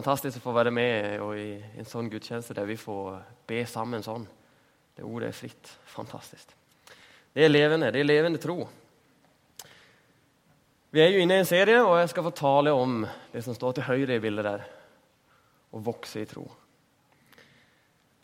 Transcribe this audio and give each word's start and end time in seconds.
Fantastisk 0.00 0.38
å 0.40 0.46
få 0.46 0.52
være 0.56 0.70
med 0.72 1.20
i 1.36 1.48
en 1.76 1.84
sånn 1.88 2.06
gudstjeneste 2.08 2.54
der 2.56 2.64
vi 2.64 2.78
får 2.80 3.18
be 3.44 3.58
sammen 3.68 4.00
sånn. 4.00 4.22
Det 4.96 5.04
ordet 5.04 5.28
er 5.28 5.36
fritt. 5.36 5.72
Fantastisk. 5.92 6.54
Det 7.36 7.44
er 7.44 7.52
levende. 7.52 7.90
Det 7.92 8.00
er 8.00 8.08
levende 8.08 8.40
tro. 8.40 8.64
Vi 10.88 11.04
er 11.04 11.12
jo 11.12 11.20
inne 11.20 11.36
i 11.36 11.42
en 11.42 11.50
serie, 11.50 11.82
og 11.84 11.98
jeg 12.00 12.14
skal 12.14 12.26
få 12.30 12.32
tale 12.40 12.72
om 12.72 13.04
det 13.34 13.44
som 13.44 13.58
står 13.58 13.76
til 13.76 13.88
høyre 13.90 14.16
i 14.16 14.24
bildet 14.24 14.48
der. 14.48 14.64
Å 15.68 15.84
vokse 15.84 16.24
i 16.24 16.32
tro. 16.32 16.46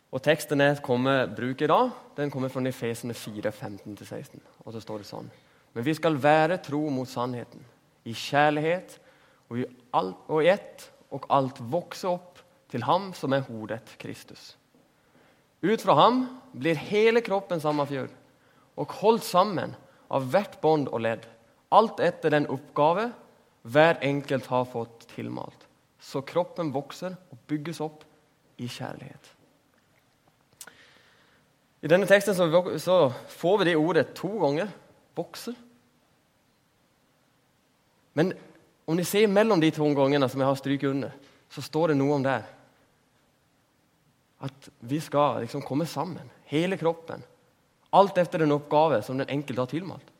Og 0.09 0.25
Teksten 0.25 0.65
jeg 0.65 0.81
kommer 0.81 1.29
bruke 1.29 1.69
i 1.69 1.71
dag, 1.75 1.93
den 2.17 2.33
kommer 2.33 2.49
fra 2.49 2.65
Nefesene 2.65 3.13
4, 3.13 3.53
15-16. 3.53 4.41
Og 4.65 4.73
så 4.73 4.81
står 4.81 5.05
det 5.05 5.11
sånn. 5.13 5.29
Men 5.77 5.85
vi 5.85 5.93
skal 5.93 6.17
være 6.25 6.57
tro 6.57 6.87
mot 6.89 7.13
sannheten, 7.13 7.61
i 8.01 8.17
kjærlighet 8.17 8.97
og 9.51 9.59
i, 9.61 9.73
alt, 9.93 10.25
og 10.25 10.41
i 10.41 10.55
ett 10.57 10.93
og 11.13 11.27
alt 11.33 11.59
vokser 11.71 12.15
opp 12.15 12.41
til 12.71 12.83
ham 12.83 13.11
som 13.15 13.33
er 13.33 13.45
hodet, 13.47 13.95
Kristus. 14.01 14.55
Ut 15.63 15.81
fra 15.81 15.95
ham 15.97 16.25
blir 16.53 16.77
hele 16.77 17.23
kroppen 17.25 17.61
sammenfjørt 17.63 18.13
og 18.77 18.93
holdt 18.99 19.25
sammen 19.25 19.73
av 20.13 20.27
hvert 20.31 20.59
bånd 20.61 20.91
og 20.91 21.01
ledd, 21.03 21.23
alt 21.73 21.99
etter 22.03 22.31
den 22.33 22.47
oppgave 22.51 23.09
hver 23.67 23.97
enkelt 24.05 24.45
har 24.51 24.67
fått 24.69 25.07
tilmalt. 25.15 25.65
Så 25.99 26.21
kroppen 26.21 26.69
vokser 26.75 27.17
og 27.33 27.39
bygges 27.49 27.81
opp 27.83 28.05
i 28.61 28.69
kjærlighet. 28.69 29.33
I 31.81 31.89
denne 31.91 32.07
teksten 32.09 32.35
så, 32.35 32.97
får 33.27 33.57
vi 33.59 33.69
det 33.69 33.77
ordet 33.77 34.07
to 34.17 34.29
ganger. 34.41 34.69
Vokser. 35.17 35.55
Men 38.17 38.33
om 38.87 38.95
ni 38.95 39.03
ser 39.03 39.27
mellom 39.27 39.59
de 39.59 39.71
to 39.75 39.87
gangene 39.95 40.29
som 40.31 40.41
jeg 40.41 40.47
har 40.47 40.59
stryket 40.59 40.93
under, 40.93 41.15
så 41.51 41.63
står 41.63 41.91
det 41.91 41.97
noe 41.99 42.15
om 42.15 42.23
det. 42.23 42.39
At 44.47 44.69
vi 44.79 44.99
skal 45.03 45.41
liksom 45.43 45.63
komme 45.65 45.87
sammen, 45.89 46.29
hele 46.47 46.77
kroppen. 46.79 47.23
Alt 47.97 48.19
etter 48.21 48.43
den 48.43 48.55
oppgave 48.55 49.01
som 49.03 49.19
den 49.19 49.29
enkelte 49.33 49.63
har 49.63 49.71
tilmalt. 49.71 50.13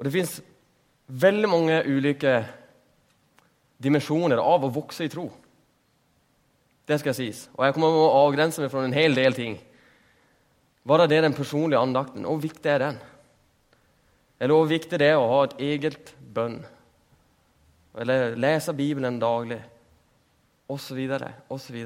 Og 0.00 0.04
Det 0.04 0.14
fins 0.14 0.38
veldig 1.06 1.48
mange 1.52 1.78
ulike 1.84 2.38
dimensjoner 3.82 4.40
av 4.40 4.64
å 4.64 4.72
vokse 4.72 5.04
i 5.04 5.12
tro. 5.12 5.28
Det 6.88 6.98
skal 7.02 7.14
sies. 7.14 7.46
Og 7.54 7.66
jeg 7.66 7.76
kommer 7.76 7.94
å 7.94 8.24
avgrense 8.24 8.62
meg 8.62 8.72
fra 8.72 8.82
en 8.86 8.96
hel 8.96 9.14
del 9.14 9.36
ting. 9.36 9.58
Bare 10.88 11.06
det 11.06 11.20
den 11.22 11.36
personlige 11.36 11.82
andakten. 11.84 12.24
Hvor 12.24 12.40
viktig 12.40 12.72
er 12.72 12.82
den? 12.86 13.00
Eller 14.40 14.56
hvor 14.56 14.70
viktig 14.70 14.98
det 14.98 15.10
er 15.12 15.20
å 15.20 15.28
ha 15.28 15.40
et 15.44 15.58
eget 15.60 16.14
bønn. 16.32 16.62
Eller 18.00 18.38
lese 18.40 18.72
Bibelen 18.72 19.18
daglig, 19.20 19.60
osv., 20.70 21.00
osv. 21.52 21.78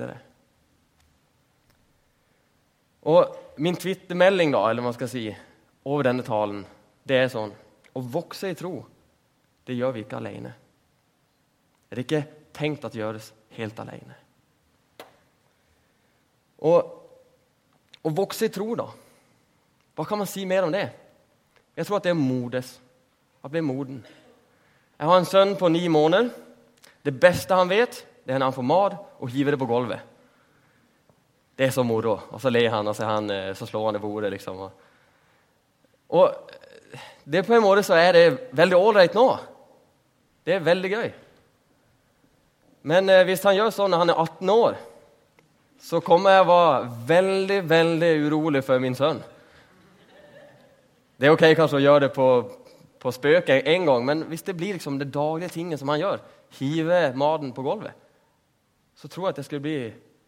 Og 3.10 3.58
min 3.60 3.76
twittermelding 3.76 4.54
da, 4.54 4.62
eller 4.70 4.86
man 4.86 4.94
skal 4.96 5.10
si, 5.10 5.26
over 5.84 6.06
denne 6.06 6.24
talen, 6.24 6.62
det 7.04 7.18
er 7.20 7.28
sånn 7.32 7.52
Å 7.94 8.00
vokse 8.00 8.48
i 8.50 8.56
tro, 8.58 8.78
det 9.66 9.76
gjør 9.76 9.92
vi 9.94 10.02
ikke 10.02 10.18
alene. 10.18 10.50
Det 11.86 11.94
er 11.94 12.02
ikke 12.02 12.22
tenkt 12.56 12.86
at 12.88 12.96
gjøres 12.96 13.28
helt 13.54 13.78
alene. 13.78 14.16
Og 16.64 18.04
å 18.04 18.12
vokse 18.14 18.48
i 18.48 18.52
tro, 18.52 18.74
da 18.78 18.88
Hva 19.94 20.06
kan 20.08 20.18
man 20.18 20.28
si 20.30 20.42
mer 20.48 20.66
om 20.66 20.72
det? 20.74 20.88
Jeg 21.74 21.86
tror 21.86 21.98
at 21.98 22.06
det 22.06 22.14
er 22.14 22.18
modes. 22.18 22.76
Å 23.44 23.50
bli 23.52 23.60
moden. 23.64 24.00
Jeg 24.98 25.10
har 25.10 25.20
en 25.20 25.28
sønn 25.28 25.54
på 25.58 25.68
ni 25.72 25.84
måneder. 25.90 26.30
Det 27.04 27.12
beste 27.20 27.56
han 27.58 27.68
vet, 27.68 27.98
det 28.24 28.32
er 28.32 28.40
når 28.40 28.52
han 28.52 28.56
får 28.56 28.68
mat, 28.68 28.94
og 29.20 29.32
hiver 29.32 29.54
det 29.54 29.60
på 29.60 29.68
gulvet. 29.68 30.00
Det 31.54 31.66
er 31.66 31.74
så 31.74 31.84
moro. 31.86 32.16
Og 32.32 32.40
så 32.40 32.50
ler 32.50 32.70
han, 32.72 32.88
og 32.88 32.96
så, 32.96 33.04
han, 33.08 33.28
eh, 33.30 33.52
så 33.54 33.66
slår 33.68 33.90
han 33.90 33.98
det 33.98 34.02
bordet. 34.02 34.30
liksom. 34.32 34.62
Og 36.08 36.54
det 37.24 37.44
på 37.46 37.54
en 37.54 37.62
måte 37.62 37.84
så 37.86 37.98
er 37.98 38.12
det 38.12 38.24
veldig 38.56 38.78
ålreit 38.78 39.14
nå. 39.14 39.26
Det 40.44 40.56
er 40.56 40.64
veldig 40.64 40.90
gøy. 40.90 41.12
Men 42.84 43.08
eh, 43.08 43.24
hvis 43.28 43.44
han 43.44 43.56
gjør 43.56 43.72
sånn 43.74 43.94
når 43.94 44.02
han 44.02 44.14
er 44.14 44.24
18 44.24 44.50
år, 44.54 44.80
så 45.84 46.00
kommer 46.04 46.32
jeg 46.32 46.44
å 46.44 46.48
være 46.48 46.90
veldig, 47.08 47.60
veldig 47.68 48.12
urolig 48.24 48.64
for 48.64 48.80
min 48.80 48.96
sønn. 48.96 49.20
Det 51.24 51.30
er 51.30 51.38
ok 51.38 51.54
kanskje 51.56 51.78
å 51.78 51.80
gjøre 51.80 52.00
det 52.02 52.08
på, 52.12 52.24
på 53.00 53.10
spøk 53.16 53.48
en 53.54 53.86
gang, 53.88 54.02
men 54.04 54.22
hvis 54.28 54.42
det 54.44 54.52
blir 54.58 54.74
liksom 54.76 54.98
det 55.00 55.06
daglige 55.08 55.54
tinget 55.54 55.80
som 55.80 55.88
han 55.88 56.02
gjør, 56.02 56.18
hive 56.58 56.98
maten 57.16 57.54
på 57.56 57.62
gulvet, 57.64 57.96
så 58.92 59.08
tror 59.08 59.30
jeg 59.30 59.32
at 59.32 59.40
jeg 59.40 59.46
skulle 59.46 59.64
bli 59.64 59.78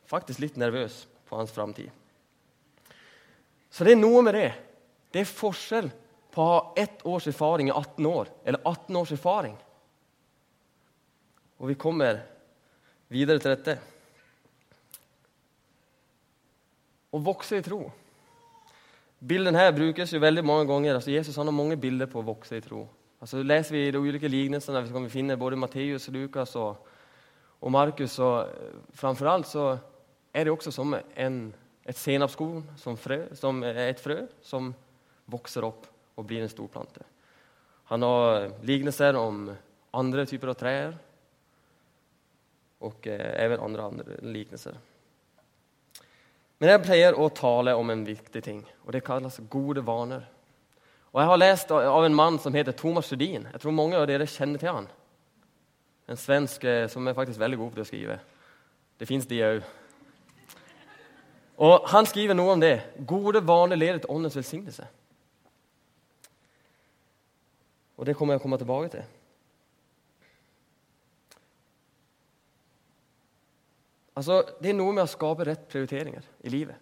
faktisk 0.08 0.40
litt 0.40 0.56
nervøs 0.56 1.02
på 1.28 1.36
hans 1.36 1.52
framtid. 1.52 1.90
Så 3.68 3.84
det 3.84 3.92
er 3.92 4.00
noe 4.00 4.22
med 4.24 4.38
det. 4.38 4.48
Det 5.12 5.20
er 5.20 5.28
forskjell 5.28 5.90
på 6.32 6.40
å 6.40 6.48
ha 6.54 6.64
ett 6.80 7.04
års 7.04 7.28
erfaring 7.28 7.68
i 7.68 7.76
18 7.76 8.08
år 8.14 8.32
eller 8.46 8.64
18 8.64 9.00
års 9.02 9.12
erfaring. 9.18 9.60
Og 11.60 11.74
vi 11.74 11.76
kommer 11.76 12.24
videre 13.12 13.44
til 13.44 13.52
dette. 13.52 13.76
Å 17.12 17.24
vokse 17.28 17.60
i 17.60 17.68
tro. 17.68 17.84
Bilden 19.20 19.56
her 19.56 19.72
brukes 19.72 20.12
jo 20.12 20.20
veldig 20.20 20.44
mange 20.44 20.66
ganger. 20.68 20.94
Altså, 20.98 21.10
Jesus 21.10 21.36
har 21.36 21.48
mange 21.50 21.76
bilder 21.80 22.08
på 22.10 22.20
å 22.20 22.26
vokse 22.26 22.58
i 22.58 22.64
tro. 22.64 22.84
Altså, 23.20 23.40
leser 23.42 23.72
vi 23.72 23.84
de 23.90 24.00
ulike 24.00 24.28
lignelsene, 24.28 24.82
så 24.84 24.92
kan 24.92 25.06
vi 25.06 25.12
finne 25.12 25.38
både 25.40 25.56
Matteus, 25.56 26.08
Lukas 26.12 26.52
og, 26.60 26.76
og 27.60 27.72
Markus. 27.72 28.18
Og 28.20 28.50
eh, 28.50 28.80
framfor 28.94 29.30
alt 29.32 29.48
så 29.48 29.68
er 30.36 30.44
det 30.44 30.52
også 30.52 30.72
som 30.74 30.92
en, 30.94 31.38
et 31.86 31.96
senapskorn, 31.96 32.64
som, 32.76 32.98
som 33.32 33.62
er 33.64 33.86
et 33.88 34.02
frø, 34.02 34.26
som 34.44 34.74
vokser 35.32 35.64
opp 35.64 35.88
og 36.16 36.26
blir 36.28 36.44
en 36.44 36.52
stor 36.52 36.68
plante. 36.72 37.04
Han 37.88 38.02
har 38.02 38.50
lignelser 38.66 39.16
om 39.16 39.46
andre 39.96 40.26
typer 40.28 40.52
av 40.52 40.60
trær 40.60 40.96
og 42.84 43.08
eh, 43.08 43.32
even 43.46 43.64
andre, 43.64 43.88
andre 43.88 44.20
lignelser. 44.26 44.76
Men 46.58 46.72
jeg 46.72 46.84
pleier 46.86 47.18
å 47.20 47.28
tale 47.36 47.74
om 47.76 47.90
en 47.92 48.04
viktig 48.06 48.42
ting, 48.44 48.62
og 48.86 48.94
det 48.94 49.04
kalles 49.04 49.40
gode 49.52 49.82
vaner. 49.84 50.24
Og 51.12 51.20
Jeg 51.20 51.28
har 51.30 51.40
lest 51.40 51.70
av 51.72 52.04
en 52.04 52.14
mann 52.14 52.38
som 52.38 52.54
heter 52.54 52.72
Thomas 52.76 53.08
Sjødin. 53.08 53.48
Jeg 53.52 53.60
tror 53.60 53.72
mange 53.72 53.96
av 53.96 54.06
dere 54.08 54.28
kjenner 54.28 54.60
til 54.60 54.72
han. 54.72 54.88
En 56.08 56.18
svensk 56.20 56.64
eh, 56.64 56.86
som 56.92 57.06
er 57.08 57.16
faktisk 57.16 57.40
veldig 57.40 57.58
god 57.58 57.72
til 57.72 57.82
å 57.82 57.88
skrive. 57.88 58.18
Det 59.00 59.08
fins 59.08 59.26
de 59.26 59.40
òg. 59.44 59.62
Og 61.56 61.88
Han 61.88 62.06
skriver 62.06 62.36
noe 62.36 62.52
om 62.52 62.60
det. 62.60 62.82
Gode 63.08 63.40
vaner 63.48 63.76
leder 63.76 64.02
til 64.04 64.12
åndens 64.12 64.36
velsignelse. 64.36 64.86
Og 67.96 68.04
det 68.06 68.16
kommer 68.16 68.36
jeg 68.36 68.40
å 68.40 68.44
komme 68.44 68.60
tilbake 68.60 68.92
til. 68.92 69.15
Altså, 74.16 74.42
Det 74.60 74.70
er 74.72 74.78
noe 74.78 74.94
med 74.96 75.04
å 75.04 75.10
skape 75.10 75.44
rett 75.44 75.68
prioriteringer 75.68 76.24
i 76.44 76.52
livet. 76.52 76.76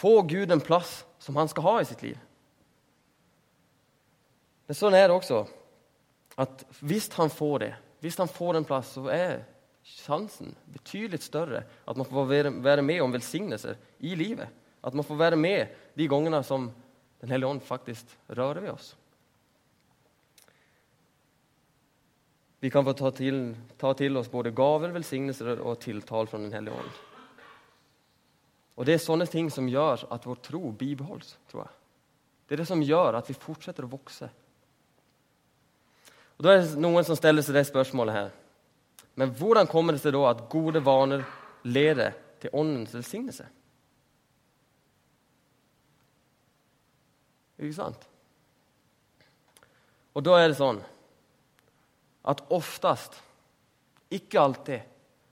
Få 0.00 0.22
Gud 0.24 0.50
en 0.50 0.64
plass 0.64 1.04
som 1.20 1.36
han 1.36 1.48
skal 1.48 1.66
ha 1.66 1.74
i 1.80 1.88
sitt 1.88 2.02
liv. 2.02 2.18
Men 4.66 4.78
sånn 4.78 4.96
er 4.96 5.08
det 5.10 5.16
også 5.18 5.42
at 6.40 6.62
hvis 6.80 7.10
han 7.18 7.28
får 7.28 7.56
det, 7.60 7.72
hvis 8.00 8.16
han 8.16 8.30
får 8.30 8.56
en 8.56 8.64
plass, 8.64 8.94
så 8.96 9.10
er 9.12 9.42
sjansen 9.84 10.54
betydelig 10.72 11.20
større 11.24 11.64
at 11.84 11.98
man 11.98 12.08
får 12.08 12.30
være 12.62 12.84
med 12.86 13.02
om 13.04 13.12
velsignelser 13.12 13.76
i 14.00 14.14
livet. 14.16 14.48
At 14.80 14.96
man 14.96 15.04
får 15.04 15.18
være 15.20 15.36
med 15.36 15.74
de 15.98 16.08
gangene 16.08 16.42
som 16.46 16.70
Den 17.20 17.28
hellige 17.28 17.50
ånd 17.50 17.60
faktisk 17.60 18.14
rører 18.32 18.62
ved 18.64 18.70
oss. 18.72 18.94
Vi 22.60 22.70
kan 22.70 22.84
få 22.84 22.92
ta 22.92 23.10
til, 23.16 23.54
ta 23.80 23.94
til 23.96 24.16
oss 24.20 24.28
både 24.28 24.52
gaver, 24.52 24.92
velsignelser 24.92 25.62
og 25.64 25.78
tiltale 25.80 26.28
fra 26.28 26.38
Den 26.38 26.52
hellige 26.52 26.76
ånd. 26.76 26.98
Og 28.76 28.86
Det 28.86 28.94
er 28.94 29.02
sånne 29.02 29.26
ting 29.28 29.48
som 29.52 29.68
gjør 29.68 30.06
at 30.12 30.26
vår 30.26 30.36
tro 30.44 30.70
bibeholdes. 30.72 31.36
tror 31.48 31.64
jeg. 31.64 31.72
Det 32.48 32.54
er 32.54 32.62
det 32.62 32.68
som 32.68 32.82
gjør 32.82 33.16
at 33.16 33.28
vi 33.28 33.34
fortsetter 33.34 33.84
å 33.84 33.92
vokse. 33.92 34.28
Og 36.38 36.44
Da 36.44 36.52
er 36.52 36.62
det 36.62 36.80
noen 36.80 37.04
som 37.04 37.16
stiller 37.16 37.42
seg 37.42 37.54
det 37.54 37.66
spørsmålet 37.68 38.14
her. 38.14 38.30
Men 39.16 39.30
hvordan 39.30 39.66
kommer 39.66 39.92
det 39.92 40.00
seg 40.00 40.12
da 40.12 40.30
at 40.30 40.48
gode 40.48 40.80
vaner 40.84 41.24
leder 41.64 42.14
til 42.40 42.50
åndens 42.52 42.94
velsignelse? 42.94 43.46
Ikke 47.60 47.76
sant? 47.76 48.08
Og 50.16 50.24
da 50.24 50.38
er 50.40 50.48
det 50.48 50.56
sånn 50.56 50.80
at 52.28 52.42
oftest, 52.52 53.16
ikke 54.10 54.40
alltid, 54.40 54.80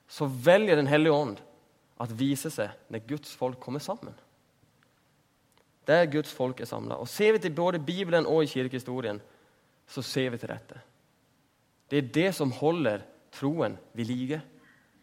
så 0.09 0.25
velger 0.25 0.77
Den 0.77 0.87
hellige 0.87 1.13
ånd 1.13 1.41
at 2.01 2.13
vise 2.15 2.51
seg 2.51 2.71
når 2.89 3.07
Guds 3.09 3.35
folk 3.37 3.59
kommer 3.61 3.83
sammen. 3.83 4.15
Der 5.89 6.07
Guds 6.07 6.33
folk 6.33 6.61
er 6.61 6.69
samla. 6.69 7.01
Ser 7.09 7.33
vi 7.33 7.43
til 7.43 7.55
både 7.57 7.81
Bibelen 7.81 8.27
og 8.29 8.45
i 8.45 8.51
kirkehistorien, 8.51 9.21
så 9.89 10.03
ser 10.05 10.31
vi 10.31 10.39
til 10.39 10.53
dette. 10.53 10.81
Det 11.89 11.99
er 11.99 12.13
det 12.13 12.31
som 12.37 12.53
holder 12.53 13.05
troen 13.33 13.77
ved 13.97 14.09
like. 14.09 14.41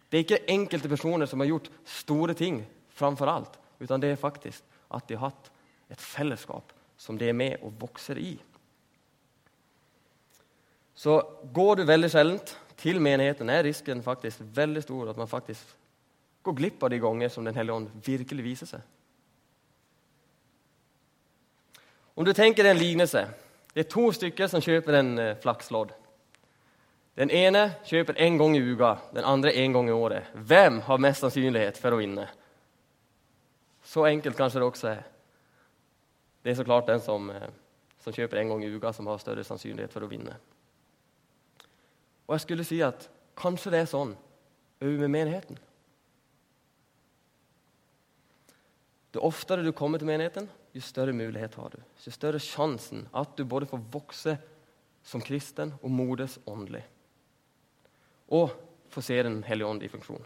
Det 0.09 0.17
er 0.17 0.25
ikke 0.25 0.53
enkelte 0.53 0.89
personer 0.89 1.25
som 1.25 1.41
har 1.41 1.49
gjort 1.49 1.71
store 1.85 2.33
ting 2.38 2.61
framfor 2.95 3.29
alt, 3.29 3.57
utan 3.81 4.01
det 4.01 4.13
er 4.13 4.21
faktisk 4.21 4.63
at 4.93 5.07
de 5.09 5.17
har 5.17 5.31
hatt 5.31 5.49
et 5.91 6.01
fellesskap 6.01 6.71
som 6.97 7.17
de 7.17 7.29
er 7.29 7.38
med 7.38 7.57
og 7.65 7.73
vokser 7.81 8.21
i. 8.21 8.38
Så 10.95 11.19
går 11.53 11.75
du 11.75 11.83
veldig 11.83 12.09
sjeldent 12.12 12.56
til 12.80 13.01
menigheten, 13.03 13.50
er 13.50 13.65
risken 13.68 14.03
faktisk 14.03 14.44
veldig 14.56 14.83
stor 14.83 15.12
at 15.12 15.18
man 15.19 15.27
faktisk 15.27 15.75
går 16.45 16.56
glipp 16.56 16.83
av 16.83 16.89
de 16.89 17.00
ganger 17.00 17.30
som 17.30 17.45
Den 17.45 17.56
hellige 17.56 17.75
ånd 17.75 17.89
virkelig 18.06 18.44
viser 18.44 18.69
seg. 18.69 18.81
Om 22.15 22.25
du 22.25 22.33
tenker 22.33 22.65
en 22.65 22.77
lignelse 22.77 23.27
Det 23.75 23.86
er 23.86 23.92
to 23.92 24.07
stykker 24.12 24.47
som 24.47 24.62
kjøper 24.63 24.95
en 24.95 25.18
eh, 25.19 25.33
flakslodd. 25.44 25.89
Den 27.19 27.31
ene 27.31 27.74
kjøper 27.83 28.15
én 28.24 28.38
gang 28.39 28.56
i 28.56 28.62
uka, 28.63 28.94
den 29.12 29.27
andre 29.27 29.51
én 29.51 29.74
gang 29.75 29.89
i 29.89 29.91
året. 29.91 30.30
Hvem 30.31 30.80
har 30.88 31.01
mest 31.03 31.19
sannsynlighet 31.19 31.75
for 31.77 31.91
å 31.91 32.00
vinne? 32.00 32.30
Så 33.83 34.06
enkelt 34.07 34.38
kanskje 34.38 34.62
det 34.62 34.69
også 34.69 34.88
er. 34.94 35.03
Det 36.44 36.53
er 36.53 36.56
så 36.56 36.63
klart 36.63 36.88
den 36.88 37.03
som, 37.03 37.27
eh, 37.30 37.51
som 38.00 38.13
kjøper 38.13 38.39
én 38.39 38.48
gang 38.48 38.63
i 38.63 38.71
uka, 38.71 38.94
som 38.94 39.07
har 39.07 39.19
større 39.19 39.44
sannsynlighet 39.44 39.91
for 39.91 40.07
å 40.07 40.09
vinne. 40.09 40.38
Og 42.25 42.36
jeg 42.36 42.45
skulle 42.45 42.66
si 42.68 42.81
at 42.83 43.07
kanskje 43.38 43.74
det 43.74 43.83
er 43.83 43.92
sånn 43.92 44.16
òg 44.86 45.00
med 45.01 45.12
menigheten. 45.13 45.60
Jo 49.16 49.24
oftere 49.24 49.63
du 49.63 49.72
kommer 49.72 50.01
til 50.01 50.10
menigheten, 50.10 50.50
jo 50.75 50.81
større 50.83 51.16
mulighet 51.16 51.56
har 51.56 51.72
du. 51.72 51.80
Jo 52.04 52.12
større 52.12 52.42
sjansen 52.44 53.06
at 53.16 53.38
du 53.38 53.45
både 53.48 53.69
får 53.69 53.83
vokse 53.94 54.36
som 55.06 55.24
kristen 55.24 55.72
og 55.80 55.94
modes 55.94 56.36
åndelig. 56.50 56.83
Og 58.36 58.51
få 58.92 59.04
se 59.06 59.22
Den 59.24 59.44
hellige 59.44 59.68
ånd 59.68 59.83
i 59.83 59.92
funksjon. 59.92 60.24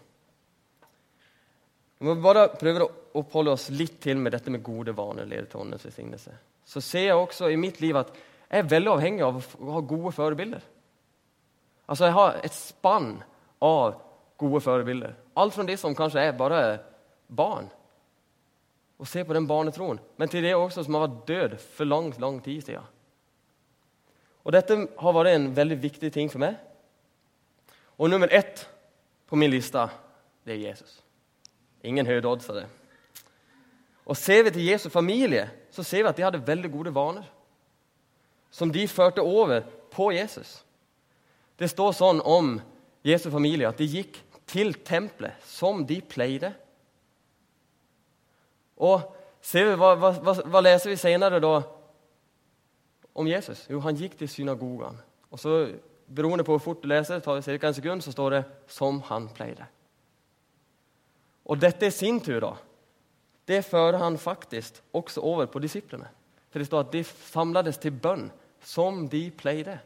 Vi 2.00 2.08
må 2.08 2.16
bare 2.24 2.48
prøve 2.56 2.86
å 2.86 2.92
oppholde 3.20 3.52
oss 3.52 3.68
litt 3.76 4.00
til 4.02 4.18
med 4.18 4.32
dette 4.32 4.50
med 4.50 4.64
gode 4.64 4.94
vaner. 4.96 5.26
leder 5.26 5.46
til 5.46 5.60
åndens 5.60 5.86
velsignelse. 5.86 6.32
Så 6.66 6.82
ser 6.82 7.10
jeg 7.10 7.16
også 7.16 7.50
i 7.50 7.58
mitt 7.58 7.82
liv 7.82 7.98
at 7.98 8.14
jeg 8.50 8.64
er 8.64 8.70
veldig 8.70 8.92
avhengig 8.92 9.24
av 9.26 9.38
å 9.38 9.72
ha 9.74 9.82
gode 9.82 10.12
forbilder. 10.16 10.62
Altså, 11.90 12.06
Jeg 12.06 12.14
har 12.14 12.40
et 12.44 12.54
spann 12.54 13.24
av 13.62 13.98
gode 14.38 14.62
forbilder. 14.62 15.16
Alt 15.36 15.56
fra 15.56 15.66
de 15.66 15.76
som 15.78 15.96
kanskje 15.98 16.22
er 16.22 16.38
bare 16.38 16.80
barn, 17.28 17.70
og 19.00 19.08
ser 19.08 19.24
på 19.24 19.34
den 19.34 19.48
barnetroen, 19.48 20.00
men 20.18 20.30
til 20.30 20.44
det 20.44 20.56
også 20.56 20.84
som 20.84 20.98
har 20.98 21.08
vært 21.08 21.28
død 21.28 21.58
for 21.78 21.88
lang, 21.88 22.12
lang 22.20 22.42
tid 22.44 22.62
siden. 22.62 22.88
Og 24.44 24.54
Dette 24.54 24.76
har 25.00 25.16
vært 25.16 25.36
en 25.36 25.50
veldig 25.56 25.78
viktig 25.82 26.12
ting 26.14 26.30
for 26.32 26.42
meg. 26.42 26.58
Og 28.00 28.10
nummer 28.10 28.32
ett 28.32 28.66
på 29.28 29.36
min 29.36 29.52
liste, 29.52 29.88
det 30.46 30.56
er 30.56 30.70
Jesus. 30.70 31.02
Ingen 31.84 32.06
høye 32.06 32.22
det. 32.22 32.66
Og 34.06 34.18
Ser 34.18 34.44
vi 34.44 34.52
til 34.52 34.66
Jesu 34.66 34.90
familie, 34.90 35.50
så 35.72 35.84
ser 35.84 36.04
vi 36.04 36.10
at 36.10 36.18
de 36.18 36.24
hadde 36.24 36.48
veldig 36.48 36.72
gode 36.72 36.96
vaner. 36.96 37.24
Som 38.52 38.72
de 38.72 38.88
førte 38.88 39.22
over 39.22 39.62
på 39.92 40.12
Jesus. 40.12 40.64
Det 41.60 41.68
står 41.68 41.94
sånn 41.98 42.22
om 42.24 42.58
Jesu 43.06 43.30
familie 43.32 43.68
at 43.70 43.80
de 43.80 43.88
gikk 43.88 44.22
til 44.50 44.74
tempelet 44.86 45.38
som 45.46 45.84
de 45.88 46.00
pleide 46.02 46.54
og 48.80 49.04
ser 49.44 49.68
vi, 49.68 49.76
hva, 49.80 49.92
hva, 50.00 50.34
hva 50.40 50.62
leser 50.64 50.94
vi 50.94 51.00
senere 51.00 51.42
da 51.44 51.58
om 53.20 53.28
Jesus? 53.28 53.66
Jo, 53.68 53.82
han 53.84 53.98
gikk 54.00 54.16
til 54.20 54.32
synagogen. 54.32 54.96
Og 55.30 55.42
så, 55.42 55.60
Beroende 56.10 56.42
på 56.42 56.56
hvor 56.56 56.64
fort 56.64 56.80
du 56.82 56.88
leser, 56.90 57.20
tar 57.22 57.38
det 57.38 57.60
ca. 57.62 57.68
en 57.68 57.76
sekund, 57.78 58.02
så 58.02 58.12
står 58.12 58.30
det 58.32 58.46
'som 58.68 59.02
han 59.02 59.30
pleide'. 59.30 59.68
Og 61.46 61.60
dette 61.60 61.86
i 61.86 61.92
sin 61.92 62.20
tur 62.20 62.40
da, 62.40 62.54
det 63.46 63.66
fører 63.66 63.98
han 63.98 64.18
faktisk 64.18 64.82
også 64.94 65.22
over 65.22 65.46
på 65.46 65.60
disiplene. 65.60 66.08
For 66.50 66.60
det 66.60 66.68
står 66.68 66.80
at 66.80 66.92
de 66.92 67.04
samlades 67.04 67.78
til 67.78 67.92
bønn 67.92 68.32
som 68.62 69.08
de 69.08 69.32
pleide. 69.32 69.80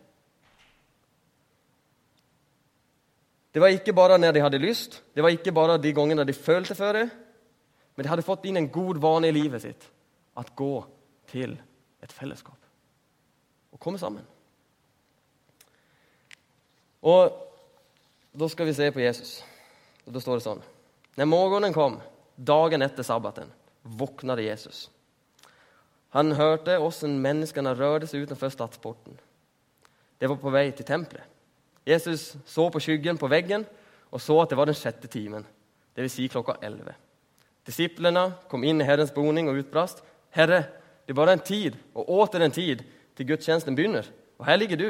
Det 3.53 3.61
var 3.61 3.69
ikke 3.69 3.93
bare 3.93 4.17
når 4.17 4.33
de 4.33 4.41
hadde 4.41 4.61
lyst, 4.61 5.03
det 5.13 5.23
var 5.23 5.29
ikke 5.29 5.53
bare 5.53 5.77
de 5.77 5.93
gangene 5.93 6.25
de 6.25 6.33
følte 6.33 6.75
for 6.75 6.97
det, 6.97 7.05
men 7.95 8.03
de 8.03 8.09
hadde 8.09 8.25
fått 8.25 8.45
inn 8.49 8.57
en 8.57 8.71
god 8.73 8.97
vane 9.01 9.29
i 9.29 9.35
livet 9.35 9.61
sitt 9.61 9.89
at 10.37 10.55
gå 10.57 10.73
til 11.29 11.53
et 12.01 12.11
fellesskap 12.13 12.57
og 13.73 13.79
komme 13.79 14.01
sammen. 14.01 14.25
Og 17.03 17.39
Da 18.33 18.47
skal 18.49 18.65
vi 18.65 18.73
se 18.73 18.87
på 18.89 18.99
Jesus. 18.99 19.43
Og 20.07 20.13
Da 20.13 20.19
står 20.19 20.39
det 20.39 20.45
sånn 20.47 20.61
Når 21.17 21.27
morgenen 21.29 21.73
kom, 21.73 21.99
dagen 22.35 22.81
etter 22.81 23.05
sabbaten, 23.05 23.51
våknet 23.83 24.41
Jesus. 24.41 24.89
Han 26.17 26.31
hørte 26.31 26.79
åssen 26.81 27.19
menneskene 27.21 27.75
rørte 27.77 28.07
seg 28.09 28.25
utenfor 28.25 28.49
stadsporten. 28.49 29.19
Det 30.17 30.29
var 30.29 30.39
på 30.41 30.53
vei 30.53 30.71
til 30.71 30.85
tempelet. 30.85 31.32
Jesus 31.85 32.35
så 32.45 32.69
på 32.71 32.81
skyggen 32.83 33.19
på 33.19 33.29
veggen 33.31 33.65
og 34.13 34.21
så 34.21 34.37
at 34.43 34.51
det 34.51 34.57
var 34.59 34.69
den 34.69 34.77
sjette 34.77 35.09
timen, 35.09 35.45
dvs. 35.97 36.15
Si 36.15 36.27
klokka 36.29 36.59
elleve. 36.63 36.93
Disiplene 37.65 38.27
kom 38.51 38.65
inn 38.67 38.81
i 38.81 38.85
Herrens 38.85 39.13
boning 39.15 39.47
og 39.49 39.57
utbrast. 39.63 40.03
Herre, 40.35 40.65
det 41.03 41.13
er 41.13 41.17
bare 41.17 41.33
en 41.37 41.43
tid, 41.43 41.77
og 41.95 42.11
åter 42.21 42.45
en 42.45 42.53
tid, 42.53 42.83
til 43.13 43.27
gudstjenesten 43.29 43.75
begynner. 43.77 44.07
Og 44.41 44.47
her 44.47 44.57
ligger 44.57 44.79
du. 44.79 44.87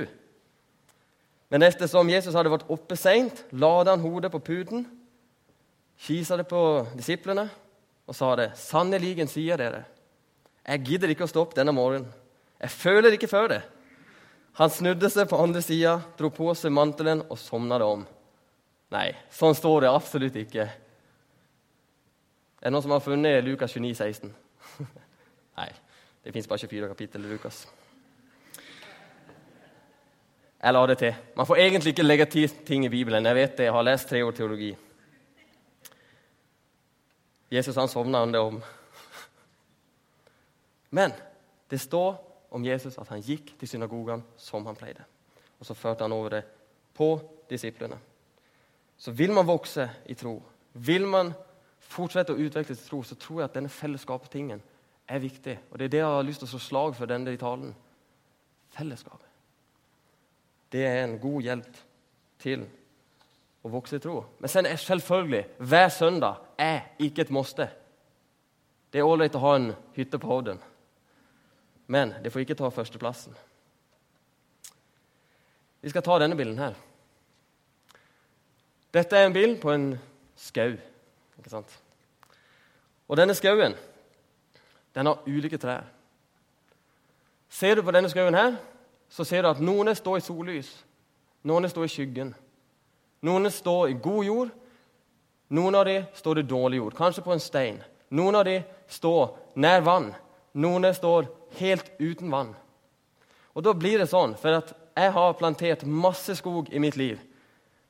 Men 1.51 1.65
ettersom 1.67 2.09
Jesus 2.09 2.35
hadde 2.35 2.51
vært 2.51 2.69
oppe 2.71 2.95
seint, 2.97 3.43
la 3.51 3.83
han 3.83 4.03
hodet 4.03 4.31
på 4.31 4.41
puten, 4.43 4.85
kisa 5.99 6.37
det 6.39 6.47
på 6.49 6.61
disiplene 6.97 7.49
og 8.07 8.15
sa 8.15 8.35
det. 8.35 8.51
'Sanneligen 8.55 9.27
sier 9.27 9.59
dere, 9.59 9.83
jeg 10.67 10.83
gidder 10.87 11.11
ikke 11.11 11.27
å 11.27 11.31
stå 11.31 11.43
opp 11.43 11.55
denne 11.55 11.75
morgenen. 11.75 12.11
Jeg 12.59 12.71
føler 12.71 13.11
ikke 13.11 13.27
for 13.27 13.51
det. 13.51 13.61
Han 14.53 14.69
snudde 14.69 15.09
seg 15.09 15.29
på 15.29 15.37
andre 15.41 15.63
sida, 15.65 15.95
dro 16.17 16.29
på 16.29 16.51
seg 16.57 16.73
mantelen 16.73 17.23
og 17.25 17.39
sovna 17.41 17.79
om. 17.85 18.03
Nei, 18.93 19.07
sånn 19.33 19.55
står 19.57 19.85
det 19.85 19.89
absolutt 19.89 20.35
ikke. 20.37 20.67
Er 22.61 22.69
det 22.69 22.73
noen 22.75 22.85
som 22.85 22.93
har 22.93 23.01
funnet 23.01 23.41
Lukas 23.43 23.73
29, 23.73 23.95
16? 23.97 24.29
Nei, 25.59 25.71
det 26.23 26.33
fins 26.35 26.45
bare 26.47 26.61
24 26.61 26.91
kapittel 26.91 27.25
i 27.25 27.31
Lukas. 27.31 27.63
Jeg 30.63 30.75
la 30.77 30.83
det 30.87 30.95
til. 31.01 31.17
Man 31.35 31.49
får 31.49 31.59
egentlig 31.59 31.91
ikke 31.91 32.05
legge 32.05 32.27
til 32.31 32.53
ting 32.63 32.85
i 32.85 32.91
Bibelen. 32.93 33.25
Jeg 33.25 33.35
vet 33.35 33.57
det, 33.57 33.65
jeg 33.67 33.73
har 33.75 33.83
lest 33.83 34.07
tre 34.07 34.21
år 34.23 34.37
teologi. 34.37 34.69
Jesus 37.51 37.75
han 37.75 37.89
sovna 37.91 38.21
han 38.23 38.31
det 38.31 38.39
om. 38.39 38.61
Men 41.01 41.11
det 41.73 41.81
står 41.83 42.15
om 42.53 42.65
Jesus 42.65 42.97
at 43.01 43.09
han 43.09 43.23
gikk 43.23 43.55
til 43.59 43.69
synagogen 43.69 44.23
som 44.37 44.65
han 44.69 44.77
pleide. 44.77 45.05
Og 45.59 45.65
så 45.65 45.75
førte 45.77 46.05
han 46.05 46.13
over 46.13 46.37
det 46.37 46.43
på 46.93 47.15
disiplene. 47.49 47.97
Så 48.97 49.11
vil 49.11 49.33
man 49.33 49.47
vokse 49.47 49.89
i 50.05 50.15
tro, 50.15 50.37
vil 50.73 51.07
man 51.09 51.33
fortsette 51.93 52.33
å 52.33 52.39
utvikle 52.39 52.75
sin 52.75 52.87
tro, 52.87 53.01
så 53.03 53.17
tror 53.19 53.41
jeg 53.41 53.49
at 53.49 53.57
denne 53.57 53.73
fellesskapstingen 53.73 54.61
er 55.07 55.19
viktig. 55.19 55.57
Og 55.71 55.79
Det 55.79 55.85
er 55.85 55.93
det 55.95 56.01
jeg 56.01 56.15
har 56.15 56.27
lyst 56.27 56.43
til 56.43 56.47
å 56.47 56.53
slå 56.53 56.61
slag 56.67 56.95
for 56.97 57.09
denne 57.09 57.35
talen. 57.37 57.73
Fellesskapet. 58.73 59.29
Det 60.71 60.85
er 60.87 61.03
en 61.03 61.19
god 61.21 61.41
hjelp 61.45 61.81
til 62.41 62.63
å 63.63 63.71
vokse 63.71 63.99
i 63.99 64.03
tro. 64.03 64.23
Men 64.39 64.49
sen 64.49 64.65
er 64.65 64.79
selvfølgelig 64.81 65.43
hver 65.59 65.89
søndag 65.93 66.41
er 66.57 66.95
ikke 66.99 67.27
et 67.27 67.33
måste. 67.33 67.67
Det 68.91 69.01
er 69.01 69.09
ålreit 69.09 69.35
å 69.37 69.43
ha 69.43 69.55
en 69.57 69.69
hytte 69.95 70.19
på 70.21 70.29
Hovden, 70.29 70.59
men 71.87 72.13
det 72.23 72.31
får 72.31 72.45
ikke 72.45 72.57
ta 72.59 72.69
førsteplassen. 72.69 73.35
Vi 75.83 75.91
skal 75.91 76.03
ta 76.03 76.19
denne 76.19 76.37
bilden 76.39 76.57
her. 76.57 76.75
Dette 78.93 79.17
er 79.17 79.27
en 79.27 79.33
bild 79.33 79.57
på 79.61 79.71
en 79.73 79.89
skau. 80.35 80.77
Ikke 81.37 81.51
sant? 81.51 81.79
Og 83.07 83.17
denne 83.17 83.35
skauen 83.35 83.75
den 84.93 85.09
har 85.09 85.25
ulike 85.25 85.57
trær. 85.57 85.83
Ser 87.49 87.75
du 87.75 87.83
på 87.83 87.91
denne 87.91 88.09
skauen 88.09 88.35
her, 88.37 88.55
så 89.09 89.25
ser 89.25 89.41
du 89.41 89.49
at 89.49 89.61
noen 89.61 89.91
står 89.95 90.17
i 90.17 90.25
sollys, 90.25 90.69
noen 91.45 91.69
står 91.69 91.85
i 91.85 91.91
skyggen. 91.91 92.33
Noen 93.21 93.49
står 93.51 93.91
i 93.91 93.97
god 94.01 94.25
jord, 94.25 94.53
noen 95.53 95.75
av 95.77 95.85
dem 95.85 96.07
står 96.17 96.39
i 96.41 96.45
dårlig 96.49 96.79
jord, 96.81 96.95
kanskje 96.97 97.23
på 97.25 97.33
en 97.33 97.41
stein. 97.41 97.77
Noen 98.13 98.35
av 98.35 98.45
dem 98.45 98.65
står 98.89 99.35
nær 99.55 99.83
vann, 99.85 100.09
noen 100.53 100.89
står 100.93 101.29
helt 101.59 101.91
uten 101.99 102.31
vann. 102.31 102.53
Og 103.53 103.63
Da 103.63 103.73
blir 103.73 104.01
det 104.01 104.09
sånn, 104.09 104.35
for 104.39 104.57
at 104.57 104.73
jeg 104.95 105.11
har 105.13 105.37
plantert 105.37 105.85
masse 105.85 106.35
skog 106.37 106.69
i 106.73 106.79
mitt 106.81 106.97
liv, 106.97 107.19